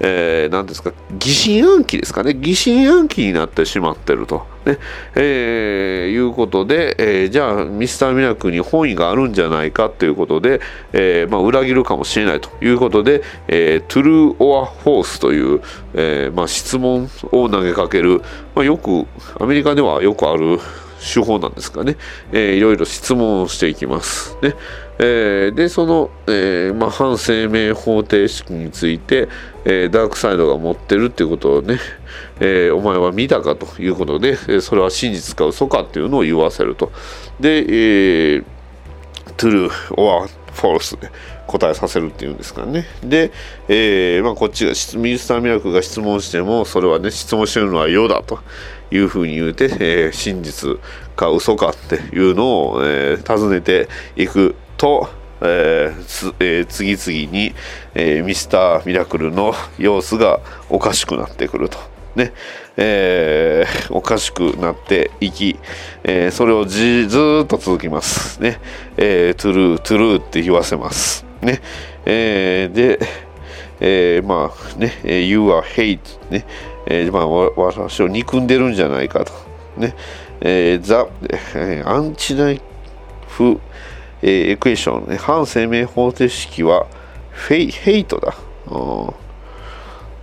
[0.00, 2.34] えー、なんですか疑心暗鬼ですかね。
[2.34, 4.78] 疑心暗鬼になってしまってると、ね。
[5.14, 10.60] えーいうことで、えーじゃあミスターミラクに本意があるんじゃないかということで、
[10.92, 15.60] えーまあ、裏切るかもしれないということで、えー、 true or false という、
[15.94, 18.20] えーまあ、質問を投げかける、
[18.54, 19.06] まあ、よく
[19.40, 20.58] アメリカではよくある
[21.00, 21.96] 手法なんですかね、
[22.32, 24.36] えーいろいろ質問をしていきます。
[24.42, 24.54] ね。
[24.98, 29.28] えーでその、えーまあ、反生命方程式について、
[29.64, 31.78] えーダークサイドが持ってるっていうことをね、
[32.40, 36.92] えーお前は見たかということで、えーそれは真実か嘘かっていうのを言わせると。
[37.40, 38.44] で、えー
[39.36, 41.10] トゥルー or false で
[41.48, 42.86] 答えさせるっていうんですかね。
[43.02, 43.32] で、
[43.68, 48.38] えーまあ、こっちがミスターミラクが質問してもそれはね質問してるのは世だと
[48.92, 50.78] いうふうに言うて、えー真実
[51.16, 54.54] か嘘かっていうのを、えー尋ねていく
[54.84, 55.08] と、
[55.40, 57.54] えーえー次々に、
[57.94, 61.78] えーミスターミラクルの様子がおかしくなってくると。
[62.16, 62.34] ね
[62.76, 65.58] えーおかしくなっていき、
[66.02, 68.42] えーそれをじずーっと続きます。
[68.42, 68.60] ね
[68.98, 71.24] えートゥルー、トゥルーって言わせます。
[71.40, 71.62] ね
[72.04, 72.98] えーで、
[73.80, 75.98] えーまあね、You are hate、
[76.30, 76.44] ね
[76.86, 79.32] えーまあ、私を憎んでるんじゃないかと。
[79.78, 79.94] ね
[80.42, 81.06] えー、ザ、
[81.54, 82.60] えーアンチナイ
[83.28, 83.58] フ、
[84.26, 86.86] えーエクエーション、ね、反生命方程式は
[87.30, 88.34] フェイヘイトだ。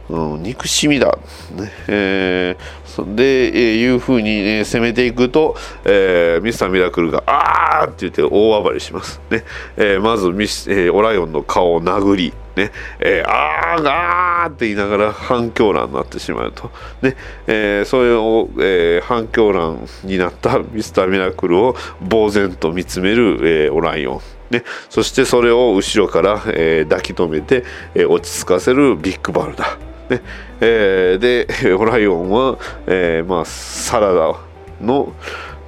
[0.10, 1.18] うん、憎しみだ、
[1.56, 2.81] ねえー。
[3.16, 9.44] で、えいうふうに、ね、攻めていくと、えーミスターミラクルが「あー!」って言って大暴れします、ね。
[9.78, 12.72] えーまずミス、えーオライオンの顔を殴り、ね。
[13.00, 17.16] えーあーあーって言いながら反響乱になってしまうと、ね。
[17.48, 21.76] えーそれを、えー反響乱になったミスターミラクルを
[22.10, 24.22] 呆然と見つめる、えーオライオン。
[24.52, 27.64] ね、そしてそれを後ろから、えー抱き留めて、
[27.96, 29.78] えー落ち着かせるビッグバルだ。
[30.12, 30.22] ね
[30.60, 34.36] えーで オライオンは、えーまあ、サラダ
[34.82, 35.14] の、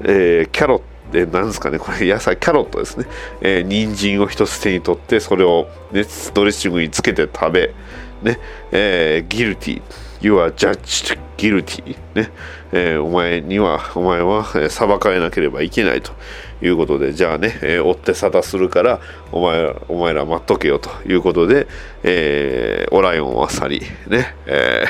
[0.03, 3.05] えーキャロットでなんですかねこれ野菜キャロットですね、
[3.39, 6.03] えー、人参を一つ手に取ってそれを、ね、
[6.33, 7.73] ドレッシングにつけて食べ、
[8.23, 8.39] ね
[8.71, 9.81] えー、ギルティ。
[10.21, 12.31] You are judged guilty ね、
[12.71, 16.13] えーお前にはお前は、えー裁かれなければいけないと。
[16.63, 21.67] いうことでじゃあね、えー追って沙汰するからお前らお前ら待っとけよということで、
[22.03, 24.85] えーオライオンは去りね、え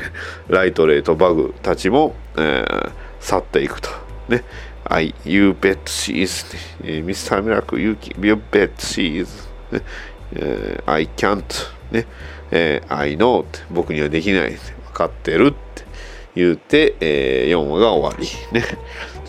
[0.48, 3.90] ーライトレイとバグたちも、えー去っていくと
[4.28, 4.44] ね
[4.86, 6.46] I, you bet she is、
[6.84, 7.42] えー、Mr.
[7.42, 9.82] Miracle, you, you bet she is、ね
[10.34, 11.44] えー I can't、
[11.92, 12.06] ね
[12.52, 14.60] えー I know 僕にはできない分
[14.94, 15.84] かってるって
[16.36, 18.28] 言って、え4話が終わり
[18.60, 18.66] ね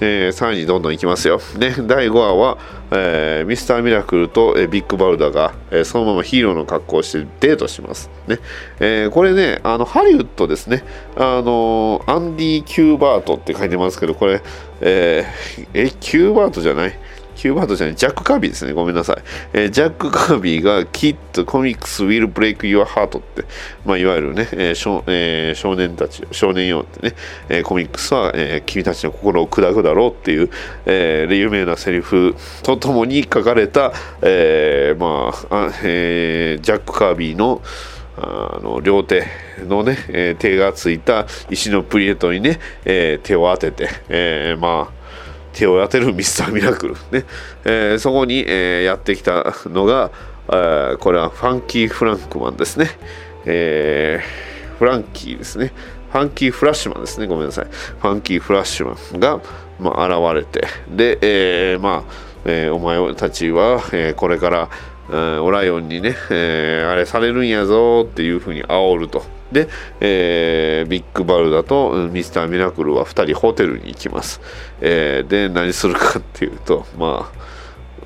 [0.00, 2.58] えー、3位にどんどんいきますよ、ね、第5話は、
[2.90, 8.38] えーミスターミラクルと、えービッグバルダが、えーそのままヒーローの格好をしてデートします、ね。
[8.80, 10.84] えーこれねあのハリウッドですね。
[11.16, 14.42] あのアンディ・キューバートって書いてますけどこれ、
[14.80, 16.98] えーえキューバートじゃない？
[17.34, 18.72] キューバートじゃない、ジャック・カービーですね。
[18.72, 19.16] ごめんなさい。
[19.52, 23.44] えージャック・カービーが、 Kid comics will break your heart って、
[23.84, 27.14] まあ、いわゆるね、えー少えー少年たち、少年よってね、
[27.48, 30.50] えーコミックスは、えー君たちの心を砕くだろうっていう、
[30.86, 33.92] えー有名なセリフとともに書かれた、
[34.22, 37.62] えーまああえージャック・カービーの、
[38.16, 39.26] あの両手
[39.66, 45.03] のね、えー手がついた石のプレートにね、えー手を当てて、えーまあ
[45.54, 47.24] 手を当てるミスターミラクル、ね。
[47.64, 50.10] えーそこに、えーやってきたのが、
[50.48, 52.90] えーこれはファンキー・フランクマンですね、
[53.46, 55.72] えーフランキーですね。
[56.12, 57.26] ファンキー・フラッシュマンですね。
[57.26, 57.66] ごめんなさい。
[57.66, 59.40] ファンキー・フラッシュマンが、
[59.80, 60.66] まあ、現れて。
[60.88, 61.18] で、
[61.72, 62.12] えーまあ、
[62.44, 64.68] えーお前たちは、えーこれから
[65.08, 69.24] うんオライオンにね、えーあれされるんやぞっていうふうに煽ると。
[69.54, 69.68] で、
[70.00, 74.42] えービッグバルダとミスターミラクルは2人ホテルに行きます。
[74.82, 77.44] えーで、何するかっていうと、まあ、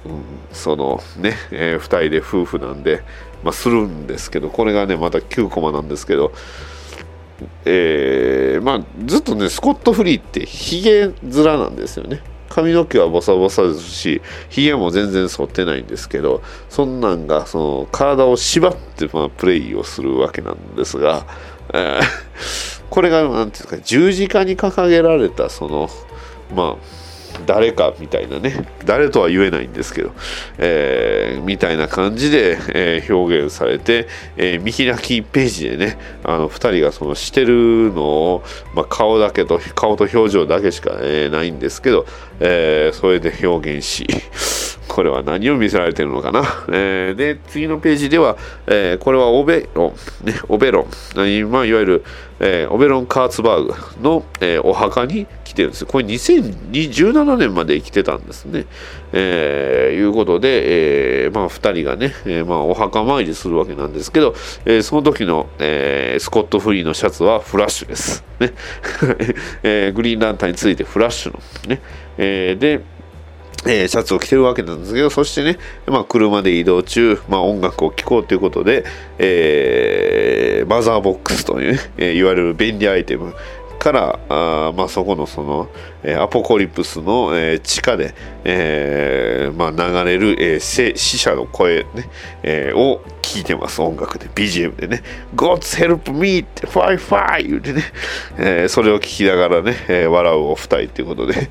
[0.08, 3.02] うんそのね、え2人で夫婦なんで、
[3.42, 6.32] まあ、するんですけど、これがね、また9コマなんですけど、
[7.64, 12.22] えーまあ、ずっとね、スコット・フリーってヒゲ面なんですよね。
[12.48, 21.26] 髪の毛はボサボサですし、ヒゲも全然剃ってないんですけど、そんなんがその体を縛って、まあ、プレイをするわけなんですが、
[21.72, 25.88] えーこれがなんていうか十字架に掲げられたその
[26.54, 26.97] まあ
[27.46, 28.66] 誰かみたいなね。
[28.84, 30.12] 誰とは言えないんですけど、
[30.58, 42.06] えーみたいな感じで、えー表現されて、えー見開きページでねあの2人がそのしてるのを、まあ、顔だけと顔と表情だけしか、えーないんですけど、
[42.40, 44.06] えーそれで表現し
[44.88, 52.04] これは何を見せられてるのかな、えーで次のページでは、えーこれはオベロン、ね、オベロン、何まあ、いわゆる、
[52.40, 55.26] えーオベロン・カーツバーグの、えーお墓に
[55.58, 58.66] てるんですこれ2017年まで生きてたんですね。
[59.12, 68.24] えーいうことで、えーまあ、2人がね、えーまあ、お墓参りするわけなんですけど、えーその時の、えースコット・フリーのシャツはフラッシュです。
[68.38, 68.52] ね
[69.64, 71.40] えーグリーンランタンについてフラッシュの。
[71.68, 71.80] ね
[72.16, 72.80] えーで
[73.66, 78.84] えーシャツを着てるわけなんですけど、そしてね、まあ、車で移動中、まあ、音楽を聴こうということで、
[79.18, 83.34] えーマザーボックスというね、いわゆる便利アイテム
[83.78, 85.68] から、あまあ、そこのその、
[86.02, 88.14] えーアポコリプスの、えー地下で、
[88.44, 92.08] えーまあ、流れる、えーせ死者の声、ね
[92.42, 95.02] えーを聞いてます、音楽で、BGM でね、
[95.34, 96.40] God's help me!
[96.40, 97.82] って、ファイファイ言うてね、
[98.38, 101.34] えーそれを聞きながらね、えー笑うお二人ということで、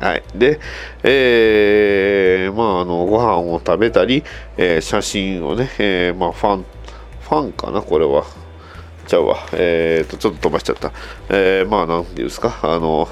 [0.00, 0.22] はい。
[0.34, 0.60] で、
[1.02, 4.22] えーまあ、あの、ご飯を食べたり、
[4.56, 6.64] えー写真をね、えーまあ、ファン、
[7.22, 8.24] ファンかな、これは。
[9.04, 9.38] ちゃうわ。
[9.52, 10.92] えーと、ちょっと飛ばしちゃった。
[11.30, 13.08] えーまあ、なんていうんですか、あの、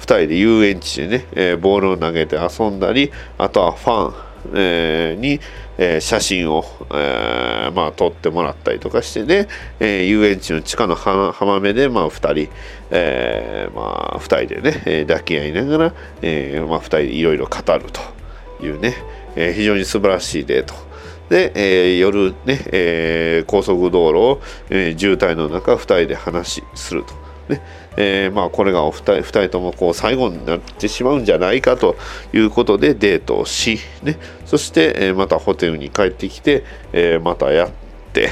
[0.00, 4.14] 2人で遊園地でね、えーボールを投げて遊んだり、あとはファン、
[4.54, 5.40] えーに、
[5.78, 9.48] えー写真を、えーまあ、撮ってもらったりとかしてね、
[9.80, 12.52] え遊園地の地下の浜辺で、まあ、2人、
[12.90, 18.00] えまあ、2人でね、え抱き合いながら、えまあ、2人でいろいろ語ると
[18.64, 18.94] いうね、
[19.36, 20.91] え非常に素晴らしいデート。
[21.32, 27.14] で、えー夜ね、えー高速道路を、えー渋滞の中2人で話しすると。
[27.48, 27.62] ね
[27.96, 31.96] えーまあ、これがお二人二人ともこう最後になってしまうんじゃないかと
[32.32, 37.70] いうことでデートをし、ね、そして、えまたホテルに帰ってきて、えまたやっ
[38.12, 38.30] て、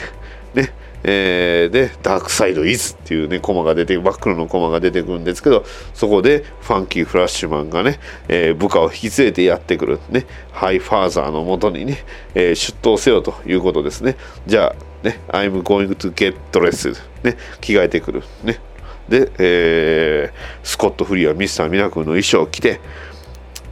[1.02, 7.98] えーで「ダークサイドイズ」っていうねコマが出て真っ黒のコマが出てくるんですけどそこでファンキーフラッシュマンがね、
[8.28, 18.60] えー部下を引き連れてやってくるねハイファーザーのもとにね、えー出頭せよということですねじゃあね I'm going to get dressed ね着替えてくるね
[19.08, 22.80] で、えースコット・フリーはミスター・ミラクルの衣装を着て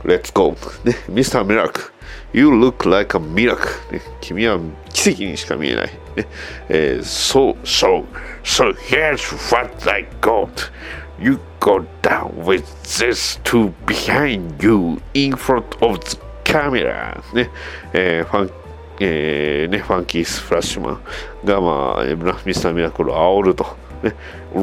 [0.05, 0.57] Let's go!
[0.85, 1.98] ね、ミスター・ミラクル
[2.34, 3.92] You look like a miracle!
[3.92, 4.60] ね、君は
[4.92, 5.88] 奇跡にしか見えない。
[6.16, 6.28] ね
[6.70, 8.06] えー so, so,
[8.44, 9.20] so here's
[9.54, 10.72] what I got.
[11.20, 17.22] You go down with this two behind you in front of the camera.
[17.34, 17.50] ね、
[17.94, 18.52] えーファン
[19.00, 21.02] えーね、ファンキース・フラッシュマン
[21.46, 23.66] が、まあ、えーミスター・ミラクルを煽ると。
[24.04, 24.14] ね、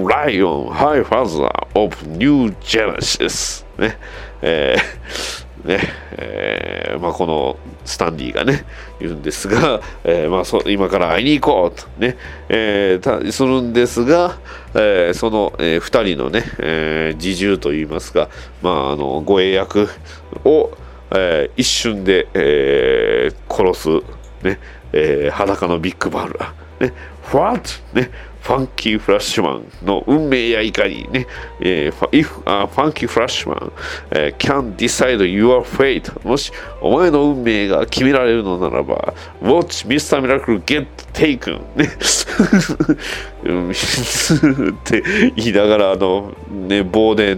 [0.07, 3.66] ライオン・ハイファザー・オブ・ニュー・ジェネシス。
[3.78, 3.99] ね、
[4.43, 5.80] えー ね
[6.11, 8.66] えーまあ、このスタンディがね
[8.99, 12.18] 言うんですが、えーまあ、そ今から会いに行こうとね、
[12.49, 14.38] えーたするんですが、
[14.76, 18.30] えーその、え2人のね、えー自重といいますか、
[18.61, 19.89] まあ、あの護衛役
[20.43, 20.72] を、
[21.11, 24.59] えー一瞬で、えー殺す、ね
[24.93, 26.93] えー裸のビッグバルラ、ね、
[27.34, 27.61] What?
[27.93, 28.11] ね
[28.46, 31.26] ファンキーフラッシュマンの運命やいかにね、
[31.60, 33.72] えー、ファ if, あファンキーフラッシュマン、
[34.12, 40.22] えー can decide your fate もしお前の運命が決められるのならば Watch Mr.
[40.22, 41.86] Miracle get taken ね。
[44.72, 45.02] って
[45.36, 47.36] 言いながらあのね棒で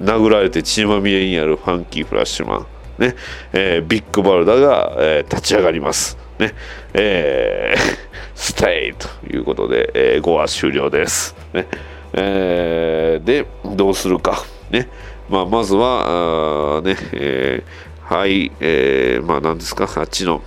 [0.00, 2.77] 殴られて血まみれになるファンキーフラッシュマン。
[2.98, 3.14] ね、
[3.52, 6.54] えービッグバルダが、えー立ち上がりますね
[6.94, 7.80] えー
[8.34, 11.36] ステイということで、えー5話終了です。
[11.52, 11.66] ね
[12.12, 14.44] えーで、どうするか。
[14.70, 14.88] ね
[15.28, 20.42] まあ、まずは、ねえーはい、えーまあ、なんですか、あっちの、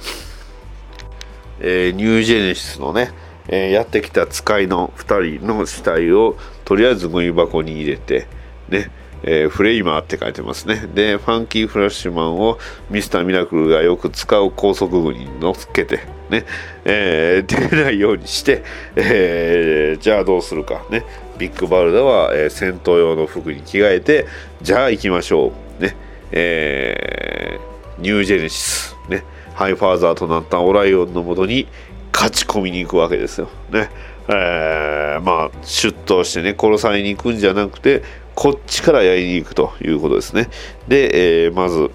[1.59, 3.11] えーニュージェネシスのね、
[3.47, 8.27] えーやってきた使いの2人の死体をとりあえずゴミ箱に入れて、
[8.69, 8.89] ね
[9.23, 10.87] えーフレイマーって書いてますね。
[10.93, 12.57] で、ファンキーフラッシュマンを
[12.89, 15.99] ミスターミラクルがよく使う高速具に乗っけて、
[16.29, 16.45] ね、
[16.85, 18.63] えー出ないようにして、
[18.95, 20.85] えーじゃあどうするか。
[20.89, 21.05] ね、
[21.37, 24.25] ビッグバルダは、えー戦闘用の服に着替えて、
[24.61, 25.83] じゃあ行きましょう。
[25.83, 25.95] ね、
[26.31, 31.67] えーニュージェネシス、ね、ハイファーザーとなったオライオンのもとに
[32.11, 33.47] 勝ち込みに行くわけですよ。
[33.69, 33.89] ね
[34.27, 38.01] えーまあ出頭してね殺されに行くんじゃなくて
[38.35, 40.49] こっちからやりに行くということですね。
[40.87, 41.91] で、えーまず、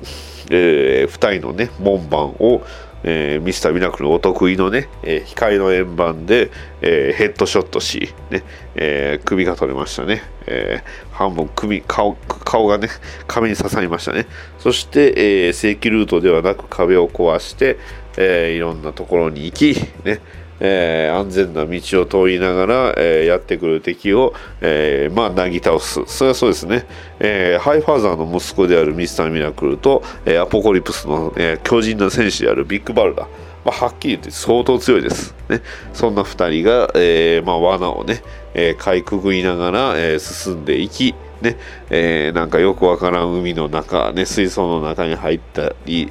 [0.51, 2.63] え2人のね門番を、
[3.03, 6.51] えーミスターミラクルお得意のね、えー光の円盤で、
[6.83, 8.43] えーヘッドショットし、ね
[8.75, 12.89] えー首が取れましたね、えー半分首顔顔がね
[13.27, 14.27] 壁に刺さりましたね
[14.59, 15.15] そして、
[15.47, 17.79] えー正規ルートではなく壁を壊して、
[18.19, 20.21] えーいろんなところに行き、ね
[20.61, 26.05] えー安全な道を通りながら、えーやってくる敵を、えーまあ、なぎ倒す。
[26.07, 26.87] それはそうですね、
[27.21, 33.27] えハイファーザーの息子であるミスター・ミラクルと、えアポコリプスの、えー強靭な戦士であるビッグバルダ。
[33.65, 35.35] まあ、はっきり言って相当強いです。
[35.49, 35.61] ね、
[35.93, 38.23] そんな2人が、えまあ、罠をね、
[38.55, 41.57] えかいくぐりながら、え進んでいき、ね
[41.91, 46.11] えなんかよくわからん海の中、ね、水槽の中に入ったり、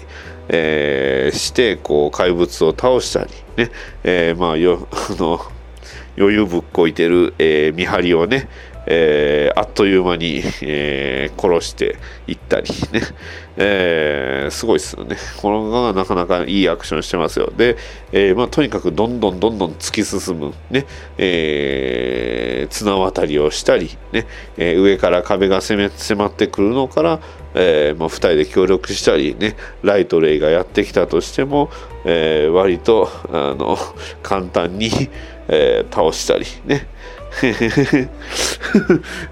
[0.49, 3.71] えーしてこう怪物を倒したり、ね
[4.03, 5.39] えーまあよあの
[6.17, 8.47] 余裕ぶっこいてる、えー見張りをね、
[8.85, 13.01] えーあっという間に、えー殺していったりね、
[13.57, 15.17] えーすごいですよね。
[15.41, 17.51] このがなかなかいいアクションしてますよ。
[17.57, 17.75] で、
[18.13, 20.85] えーまあ、とにかくどんどんどんどん突き進む、ね
[21.17, 24.25] えー綱渡りをしたり、ね
[24.57, 27.19] えー上から壁が攻め迫ってくるのから、
[27.55, 31.69] えーまあ、2人で協力したり、ね、ライトレイがやってきたとしても、
[32.03, 33.77] えー割とあの
[34.21, 34.89] 簡単に、
[35.47, 36.87] えー倒したりね。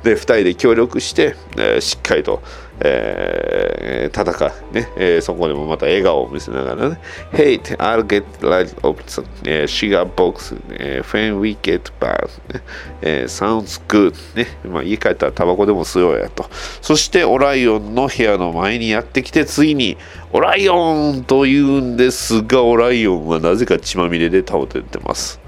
[0.04, 2.42] で2人で協力して、えーしっかりと、
[2.80, 4.90] えー戦う、ね。
[4.98, 7.00] えーそこでもまた笑顔を見せながらね
[7.32, 12.62] 「Hey, I'll get light of the、えー sugar box、えー when we get back、ね。
[13.02, 14.48] えー sounds good、ね。
[14.66, 16.46] まあ、家帰ったらタバコでも吸おうやと。
[16.82, 19.98] そしてオライオンの部屋の前にやってきてついに
[20.32, 25.40] オライオンと言うんですがオライオンはなぜか血まみれで倒れてます。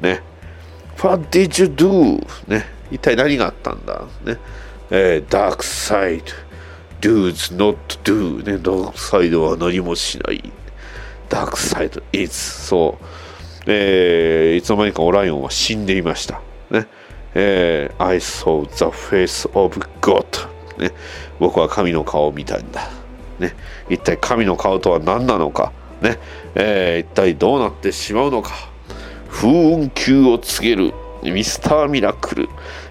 [0.00, 0.22] ね。
[1.02, 2.24] What did you do?
[2.46, 4.02] ね、一体何があったんだ？
[4.24, 4.36] ね、
[4.94, 6.22] えー、 Darkseid
[7.00, 10.52] does not do ね、ダークサイドは何もしない。
[11.30, 12.34] ダークサイド is
[12.66, 13.04] そう、
[13.66, 16.42] えーいつの間にかオライオンは死んでいました。
[16.70, 16.86] ね。
[17.34, 20.26] えー I saw the face of God
[20.78, 20.92] ね。
[21.40, 22.90] 僕は神の顔を見たんだ。
[23.38, 23.56] ね。
[23.88, 25.72] 一体神の顔とは何なのか。
[26.02, 26.18] ね。
[26.54, 28.52] えー一体どうなってしまうのか。
[29.30, 30.92] 風雲球を告げる。
[31.22, 32.48] ミスターミラクル、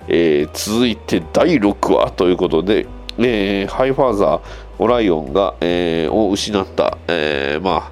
[0.07, 4.41] えー続いて第6話ということで、えーハイファーザー
[4.79, 7.91] オライオンが、えーを失った、えーま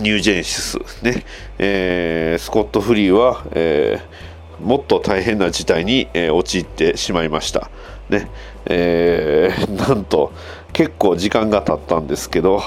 [0.00, 1.24] ニュージェネシスね、
[1.58, 4.24] えースコット・フリーは、えー
[4.60, 7.70] もっと大変な事態に、えー陥ってしまいました。
[8.08, 8.28] ね。
[8.66, 10.32] えーなんと
[10.72, 12.62] 結構時間が経ったんですけど、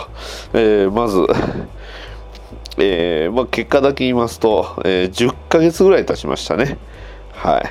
[0.53, 1.25] えーまず
[2.77, 6.77] えーまあ、結果だけ言いますと、えー10ヶ月ぐらい経ちましたね。
[7.33, 7.63] はい。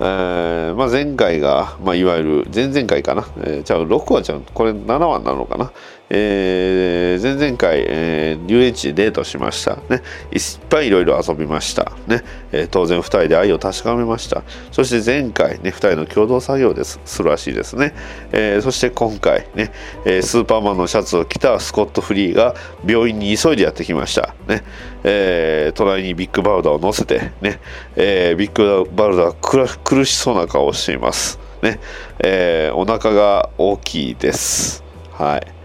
[0.00, 5.72] えーまあ、前回が、まあ、いわゆる前々回かな、えー、じゃあ6話じゃんこれ7話なるのかな、
[6.14, 9.76] えー前々回、えー遊園地でデートしました。
[9.88, 10.02] ね。
[10.32, 11.92] いっぱいいろいろ遊びました。
[12.06, 14.42] ね、えー当然2人で愛を確かめました。
[14.72, 17.00] そして前回ね2人の共同作業です。
[17.06, 17.94] するらしいですね、
[18.32, 19.72] えーそして今回ね、
[20.04, 22.54] えースーパーマンのシャツを着たスコット・フリーが
[22.86, 24.34] 病院に急いでやってきました。
[24.46, 24.62] ね、
[25.04, 27.58] えー隣にビッグバルダーを乗せてね、
[27.96, 31.38] えービッグバルダーは苦苦しそうな顔をしています。
[31.62, 31.80] ね、
[32.18, 34.84] えーお腹が大きいです。
[35.12, 35.61] はい。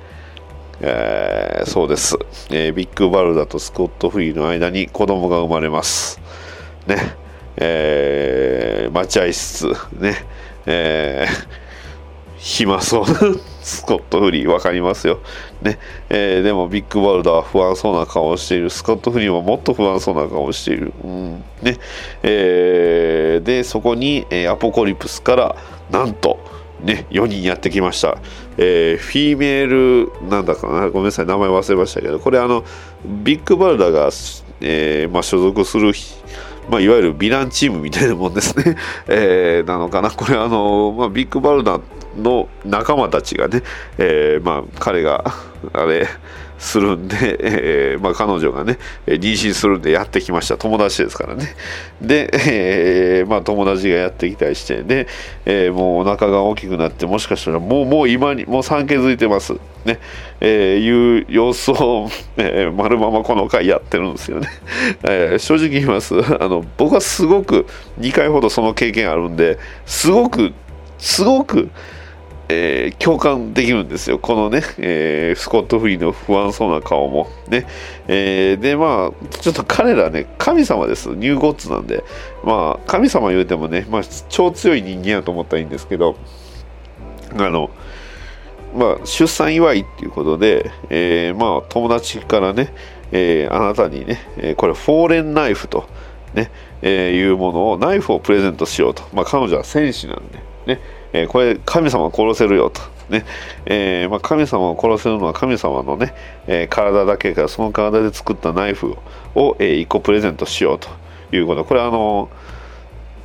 [0.82, 2.18] えーそうです、
[2.50, 6.22] えービッグバルダとスコット・フリーの間に子供が生まれます。
[6.86, 6.98] ね。
[7.58, 9.68] えー待合室。
[10.00, 10.16] ね。
[10.66, 11.68] えー
[12.40, 13.08] 暇そうな
[13.62, 15.20] スコット・フリー分かりますよ、
[15.64, 15.80] ね。
[16.10, 18.70] えーでもビッグバルダは不安そうな顔をしている。
[18.70, 21.44] スコット・フリーはもっと不安そうな顔をしている、うん。
[21.64, 21.78] ね。
[22.22, 25.56] えーでそこに、えーアポコリプスから
[25.90, 26.40] なんと
[26.82, 28.18] ね、4人やってきました、
[28.58, 30.90] えーフィーメールなんだかな？
[30.90, 32.20] ごめんなさい名前忘れましたけど。
[32.20, 32.64] これあの
[33.06, 34.10] ビッグバルダーが、
[34.62, 35.92] えーまあ、所属する
[36.70, 38.76] まあ、いわゆるヴィランチームみたいなもんですね、
[39.08, 40.12] えーなのかな？
[40.12, 41.82] これあの、まあ、ビッグバルダー
[42.22, 43.64] の仲間たちがね、
[43.98, 45.24] えまあ、彼が
[45.74, 46.08] あれ
[46.58, 50.58] するんで、えーまあ、彼女がね妊娠するんでやってきました。
[50.58, 51.56] 友達ですからね。
[52.02, 55.08] で、えーまあ、友達がやってきたりしてで、
[55.46, 59.54] えーもうお腹が大きくなってもしかしたらもうもう今にもう産気づいてます。
[59.86, 60.00] ね、
[60.42, 64.50] えーいう様子を、えー丸ままこの回やってるんですよね、
[65.04, 66.16] えー正直言います。
[66.16, 67.68] あの僕はすごく
[68.00, 70.54] 2回ほどその経験あるんですごく
[70.98, 71.70] すごく
[72.50, 77.30] えー共感できるんですよ、このね、えースコット・フリーの不安そうな顔も。
[77.50, 77.66] ね。
[78.08, 82.04] えーで、まあ、ちょっと彼らね、神様です、ニューゴッツなんで、
[82.44, 86.16] まあ、神様言うてもね、まあ、超強い人間やと思ったらいいんですけど、
[87.38, 87.70] あの、
[88.76, 92.74] まあ、出産祝いっていうことで、えーまあ、友達からね、
[93.12, 94.20] えーあなたにね、
[94.58, 95.86] これ、フォーレンナイフと、
[96.34, 99.04] ねえーいうものを、ナイフをプレゼントしようと。
[99.14, 100.18] まあ、彼女は戦士なん
[100.66, 100.82] で、ね、
[101.14, 102.82] えーこれ、神様を殺せるよと。
[103.10, 103.26] ね。
[103.66, 106.14] えーまあ、神様を殺せるのは神様のね、
[106.48, 108.96] えー体だけからその体で作ったナイフ
[109.36, 110.90] を、え1個プレゼントしようと。
[111.32, 111.66] いうこと。
[111.66, 112.30] これはあの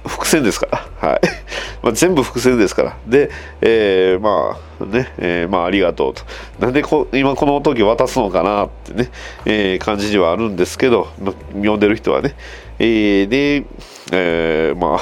[0.07, 0.67] 伏線ですか
[1.01, 1.21] ら、はい。
[1.83, 2.97] まあ、全部伏線ですから。
[3.07, 3.31] で、
[3.61, 6.23] えーまあね、えーまあありがとうと。
[6.59, 9.11] なんでこ今この時渡すのかなってね、
[9.45, 11.09] えー感じではあるんですけど
[11.55, 12.35] 読んでる人はね、
[12.81, 13.65] えーで、
[14.13, 15.01] えーまあ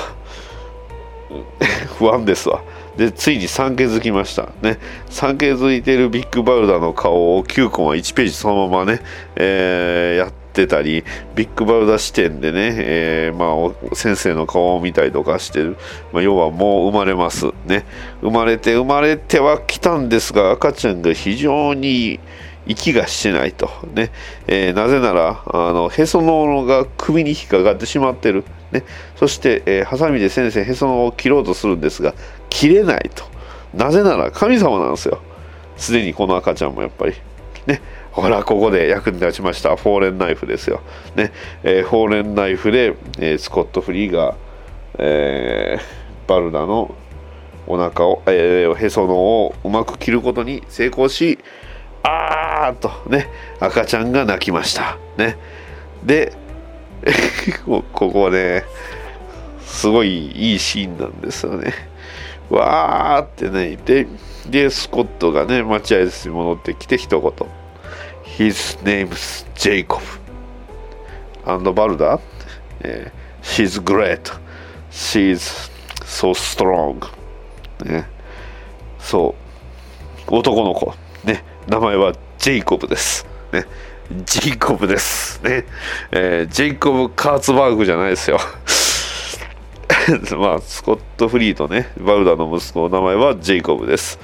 [1.99, 2.61] 不安ですわ。
[2.97, 4.49] でついに産気づきました。
[4.63, 4.79] ね。
[5.09, 9.01] 産気づいてるビッグバルダーの顔を9コマ1ページそのままね、
[9.37, 11.05] えーやってたり
[11.37, 15.77] ビッグバルダー視点でね、えーまあ先生の顔を見たりとかしてる、
[16.13, 17.47] まあ、要はもう生まれます。
[17.67, 17.85] ね。
[18.21, 22.19] 生まれて生まれてはきたんですが赤ちゃんが非常に
[22.67, 23.71] 息がしてないと。
[23.95, 24.11] ね、
[24.47, 28.45] えーなぜならあのへその緒が首に引っかかってしまってる。
[28.73, 28.85] ね、
[29.17, 32.15] そして、えーハサミで先生へその緒を切ろうとするんですが
[32.51, 33.25] 切れないと。
[33.73, 35.21] なぜなら神様なんですよ。
[35.77, 37.15] すでにこの赤ちゃんもやっぱり。
[37.67, 37.81] ね。
[38.13, 39.77] ほらここで役に立ちました。
[39.77, 40.81] フォーレンナイフですよ、
[41.15, 41.33] ね。
[41.63, 44.35] えーフォーレンナイフで、えースコット・フリーが、
[44.99, 46.95] えーバルダの
[47.67, 51.39] お腹を、えーへその緒をうまく切ることに成功し
[52.03, 53.29] あーっとね
[53.61, 54.99] 赤ちゃんが泣きました。
[55.17, 55.37] ね。
[56.05, 56.33] で
[57.65, 58.65] こここね
[59.61, 61.90] すごいいいシーンなんですよね。
[62.51, 64.07] わーって泣いて
[64.49, 67.33] でスコットがね待合室に戻ってきて一言。
[68.25, 70.01] His name's Jacob.
[71.47, 72.21] And バルダ、
[72.81, 74.31] えー She's great.
[74.91, 75.71] She's
[76.05, 77.07] so strong.
[77.85, 78.07] ね。
[78.99, 79.35] そ
[80.29, 80.35] う。
[80.35, 80.95] 男の子。
[81.25, 81.43] ね。
[81.67, 83.27] 名前はジェイコブです。
[83.53, 83.65] ね。
[84.25, 85.43] ジェイコブです。
[85.45, 85.65] ね、
[86.11, 88.39] えージェイコブ・カーツバーグじゃないですよ。
[90.37, 94.19] まあスコット・フリーとねバルダの息子の名前はジェイコブです。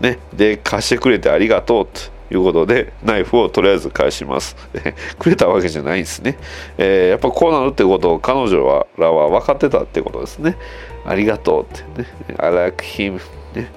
[0.00, 4.56] ねで貸してくれてありがとうということでナイフをとりあえず返します。
[5.18, 6.38] くれたわけじゃないんですね、
[6.78, 10.56] えーやっぱこうなるってことを彼女はらは分かってたってことですね。
[11.04, 12.08] ありがとうってね。
[12.38, 13.20] I like him
[13.54, 13.70] ね。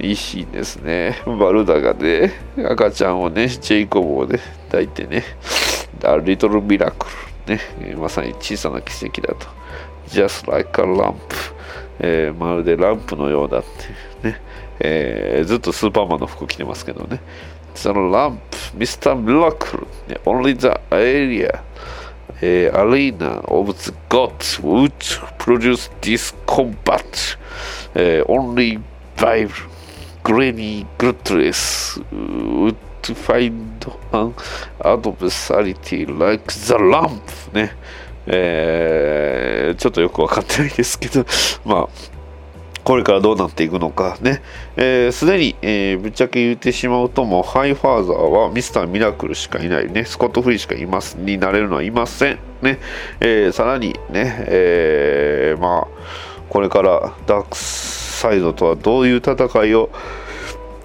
[0.00, 1.18] いいシーンですね。
[1.26, 2.32] バルダがね、
[2.66, 5.22] 赤ちゃんをね、ジェイコブをね、抱いてね、
[6.02, 6.92] A little miracle
[7.46, 7.60] ね、
[7.96, 9.46] まさに小さな奇跡だと。
[10.12, 11.16] Just like a lamp、
[11.98, 14.40] えーまるでランプのようだっていうね、
[14.80, 17.20] えーずっとスーパーマンの服着てますけどね。
[17.74, 19.14] そのランプ、Mr.
[19.14, 21.62] Miracle、ね、Only the area
[22.44, 24.92] えー、arena of the gods would
[25.38, 27.38] produce this combat、
[27.94, 28.80] えー only
[29.16, 29.48] by
[30.24, 34.34] granny gutless would find an
[34.84, 35.74] adversary
[36.18, 37.72] like the lamp ね
[38.26, 41.24] えーちょっとよくわかってないですけど
[41.64, 41.88] まあ
[42.84, 44.42] これからどうなっていくのかね。
[44.76, 50.04] えーすでに、えーぶっちゃけ言ってしまうと、もうハイファーザーはミスターミラクルしかいないね。
[50.04, 52.38] スコット・フリーしかいます、になれるのはいません。
[52.60, 52.80] ね。
[53.20, 56.02] えーさらにね、えーまあ、
[56.48, 59.88] これからダークサイドとはどういう戦いを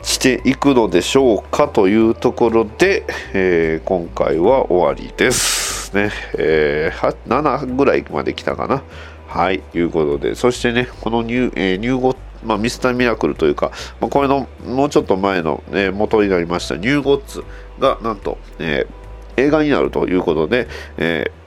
[0.03, 5.66] していくのでしょうかというところで、えー今回は終わりです。
[5.93, 6.11] ね。
[6.38, 8.83] えー7ぐらいまで来たかな。
[9.27, 12.15] はい、いうことで、そしてね、この入,、えー入語、
[12.45, 17.43] まあ、ミスターミラクルというか、まあ、これのもうちょっと前の、ね、元になりましたニューゴッツ
[17.79, 19.07] がなんと、えー
[19.39, 20.67] 映画になるということで、
[20.97, 21.46] えー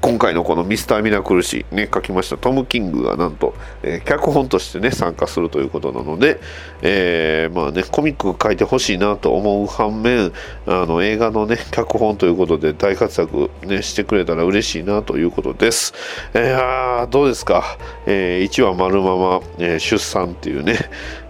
[0.00, 6.40] 今回のこのミスターミラクル誌ね書きましたトム・キングがなんと、えー脚本としてね参加するということなので、
[6.82, 10.32] えーまあねコミック書いてほしいなと思う反面
[10.66, 15.92] あの映画のね脚本ということで大活躍ねしてくれたら嬉しいなということです。
[16.34, 20.78] えーあーどうですか、え1話丸まま、えー出産っていうね、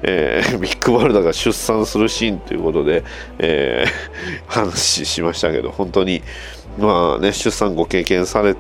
[0.02, 3.02] えー ビッグバルダが出産するシーンということで、
[3.38, 3.90] えー
[4.46, 6.22] 話しましたけど本当に
[6.78, 8.54] まあね出産ご経験され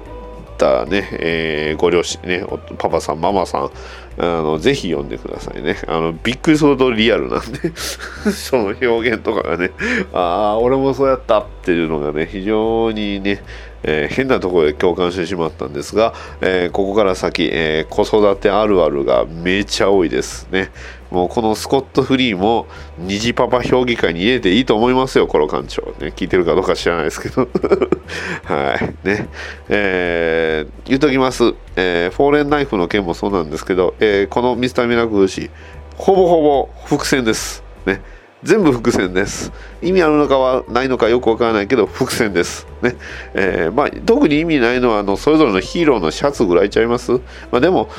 [0.58, 2.44] たね、えーご両親ね
[2.76, 3.70] パパさんママさん
[4.18, 7.72] あのぜひ読んでくださいねあのびっくりするほどリアルなんで
[8.30, 9.70] その表現とかがね
[10.12, 10.18] あ
[10.52, 13.42] あ俺もそうやったっていうのがね非常にね
[13.84, 20.70] えー変なところで共感してしまったんですが、えーここから先、えー子育てあるあるがめちゃ多いですね。
[21.10, 22.66] もうこのスコット・フリーも
[22.98, 25.82] 虹パパ評議会に入れていいと思いますよ、コロ館長。
[25.98, 27.48] ね、聞いてるかどうか知らないですけど。
[28.44, 29.06] はい。
[29.08, 29.28] ね。
[29.68, 31.54] えー言っときます。
[31.76, 35.50] えーフォーレンナイフの件もそうなんですけど、えーこのミスターミラクル氏、
[35.96, 37.62] ほぼほぼ伏線です。
[37.86, 38.02] ね。
[38.42, 39.52] 全部伏線です。
[39.82, 42.66] 意味あるのかはないのかよくわからないけど伏線です。
[42.80, 42.96] ね
[43.34, 47.90] えーまあ、特に意味ないのはあのそれぞれのヒーローのシャツぐらいちゃいます、まあ、でも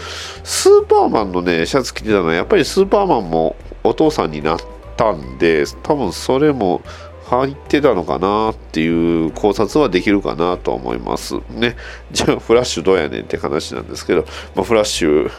[0.44, 4.60] スーパーマンのねシャツ着てたのはやっぱりスーパーマンもお父さんになっ
[4.98, 6.82] たんで多分それも
[7.32, 11.36] 入ってたのかなっていう考察はできるかなと思います。
[11.50, 11.78] ね。
[12.12, 15.32] じゃあフラッシュどうやねんって話なんですけど、まあ、フラッシュ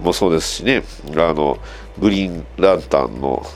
[0.00, 0.82] もそうですしね。
[1.16, 1.58] あの
[2.00, 3.46] グリーンランタンの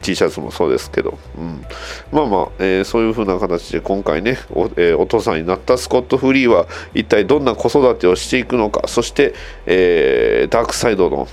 [0.00, 1.64] T シャツもそうですけど、うん、
[2.12, 8.86] まあまあ、えーそういう風な形で今回ねお,、えーお父さんになったスコット・フリーは一体どんな子育てをしていくのか。
[8.86, 9.34] そして、
[9.66, 11.28] えーダークサイドの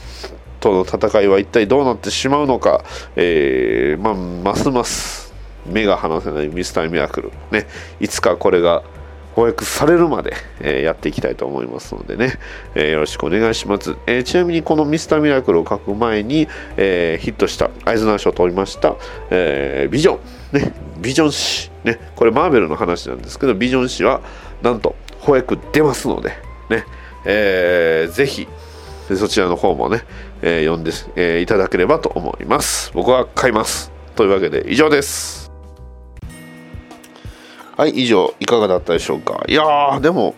[0.60, 2.84] との戦いは一体どうなってしまうのか、
[3.16, 5.27] えーまあ、ますます
[5.68, 7.68] 目が離せないミスターミラクル、ね、
[8.00, 8.84] いつかこれが
[9.36, 12.40] 翻訳されるまで、えーやっていきたいと思いますのでね、
[12.74, 18.96] えーよろしくお願いします、えーちなみにこのミスターミラクルを書く前に、えヒットしたアイズナー賞を取りました、
[19.30, 20.20] えビジョ
[20.54, 24.22] ン、ね、ビジョン誌、ね、これマーベルの話なんですけどビジョン誌は
[24.64, 26.30] なんと翻訳出ますので、
[26.70, 26.86] ね。
[27.26, 28.48] えーぜひ
[29.16, 30.02] そちらの方もね、
[30.42, 32.92] え読んで、えいただければと思います。
[32.94, 33.92] 僕は買います。
[34.16, 35.47] というわけで以上です。
[37.78, 39.46] はい以上いかがだったでしょうか？
[39.48, 40.34] いやーでも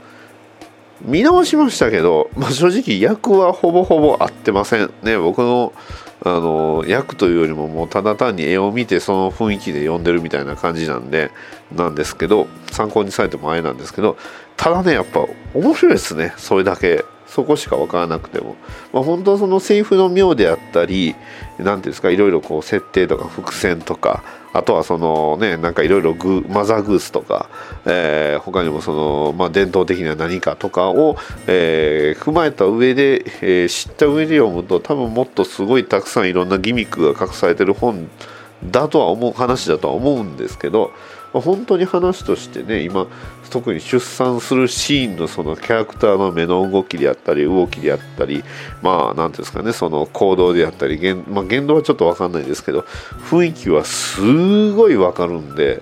[1.02, 4.92] 見直しましたけど、まあ、正直役はほぼほぼ合ってません。
[5.04, 5.74] ね僕の
[6.22, 11.32] あの役というよりももうただ単に絵を見てその雰囲気で読んでるみたいな感じなんで
[11.74, 14.18] なんですけど参考にされてもあれなんですけど
[14.58, 16.34] ただねやっぱ面白いですね。
[16.36, 17.06] それだけ。
[17.26, 18.56] そこしか分からなくても、
[18.92, 21.16] まあ、本当そのセリフの妙であったり
[21.60, 24.24] 何ていうんですかいろいろこう設定とか伏線とか
[24.54, 26.16] あとはそのねなんかいろいろ
[26.48, 27.50] マザーグースとか、
[27.86, 38.10] えー他にもその、まあ、伝統的な何かとかを、えー踏まえた上で、えー知った上で読むと多分もっとすごいたくさんいろんなギミックが隠されてる本
[38.64, 40.92] だとは思う話だとは思うんですけど
[41.32, 43.08] 本当に話としてね今
[43.50, 48.44] 特に出産するシーンのそのキャラクターの目の動きであったり動きであったり
[48.82, 52.82] まあ何ていうんですかねその行動であったり言,、まあ、言動はちょっと分かんないですけど
[53.30, 55.82] 雰囲気はすごい分かるんで。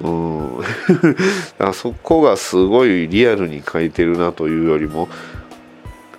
[0.00, 0.58] うん
[1.60, 5.08] あそこがすごいリアルに書いてるなというよりも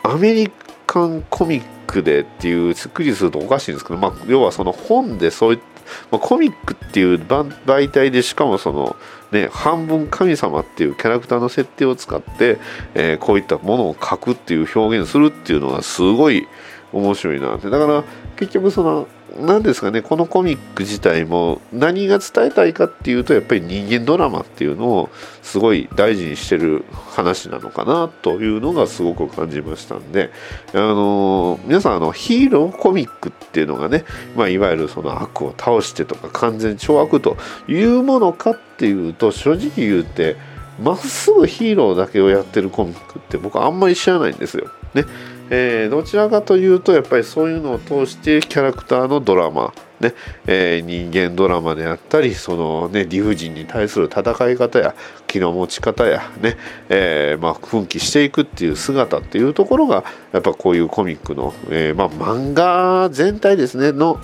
[0.04, 0.52] アメリ
[0.86, 5.73] カンコミックでっていうすっくりするとおかしいんですけど、まあ、要はその本でそういった、
[6.12, 8.96] まあ、コミックっていう媒体でしかもその、
[9.32, 12.60] ね、半分神様っていうキャラクターの設定を使って、
[12.94, 16.48] えー、こういったものを書くっていう表現するっていうのがすごい
[16.92, 17.70] 面白いなって。
[17.70, 18.04] だから
[18.36, 19.08] 結局その
[19.40, 25.10] 何ですかねこのコミック自体も何が伝えたいかっていうとやっぱり人間ドラマっていうのを
[25.42, 30.30] すごい大事にしてる話なのかなというのがすごく感じましたんで
[30.74, 34.06] あの皆さんあのヒーローコミックっていうのがね、
[34.36, 40.36] まあ、いわゆるその悪を倒してとか完全懲悪というものかっていうと正直言うて
[40.82, 44.70] まっすぐヒーローだけをやってるコミックって僕あんまり知らないんですよ。
[44.94, 45.06] ね
[45.50, 50.14] えー、どちらかというとやっぱりそういうのを通してキャラクターのドラマ、ね
[50.48, 54.96] えー、人間ドラマであったりその、ね、理不尽に対する戦い方や
[55.28, 56.58] 気の持ち方やね、
[56.90, 64.20] えー、まあ、奮起していくっていう姿っていうところがやっぱこういうコミックの、えー、まあ、漫画全体ですねの、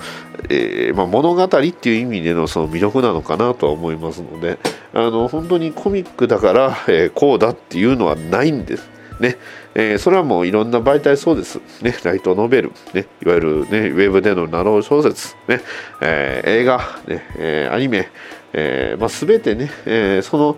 [0.50, 4.58] えまあ、物語っていう意味でのその魅力なのかなとは思いますので
[4.94, 8.90] あの本当にコミックだから、えこうだっていうのはないんです。
[9.20, 9.38] ね
[9.76, 11.60] えー、それはもういろんな媒体そうです。
[11.82, 15.62] ね、ライトノベル、ね、いわゆる、ね、ウェブでのナロー小説、ね
[16.02, 18.10] えー、映画、ねえー、アニメ、
[18.54, 20.58] えーまあ、全てね、えー、その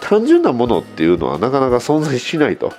[0.00, 2.72] 単純なものっていうのはなかなか存在しないと。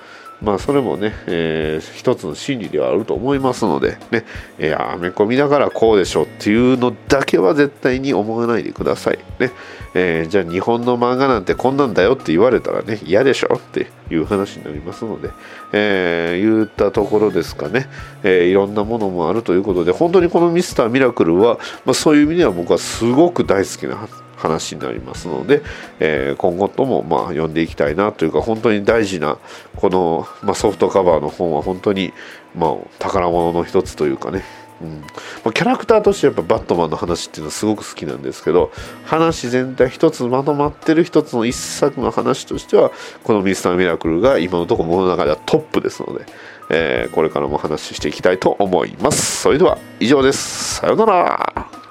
[0.43, 4.25] まあそれもね、えー、一つの真理ではあると思いますので、ね、
[4.59, 9.19] いや、アメコミだからこうでしょっていうのだけは絶対に思わないでください。
[9.39, 9.51] ね、
[9.93, 15.29] えー、じゃあ日本の漫画なんてこんなんだよって言われたらね嫌でしょっていう話になりますので、
[15.71, 17.87] えー、言ったところですかね、
[18.23, 24.07] えー、いろんなものもあるということで本当にこのミスターミラクルは、まあ、そういう意味では僕はすごく大好きな
[24.43, 25.61] 話になりますので、
[25.99, 29.37] えー、今後ともまあ読んでいきたいなというか本当に大事な
[29.77, 32.13] この、まあ、ソフトカバーの本は本当に
[32.55, 34.43] まあ宝物の一つというかね。
[34.81, 38.71] うん、キャラクターとしてやっぱバットマンの話っていうのはすごく好きなんですけど
[39.05, 42.91] 話全体一つまとまってる一つの一作の話としては
[43.23, 46.25] このミスターミラクルが今のところ物の中ではトップですので、
[46.69, 49.43] えー、これからも話していきたいと思います。
[49.43, 50.75] それでは以上です。
[50.81, 51.82] さようなら。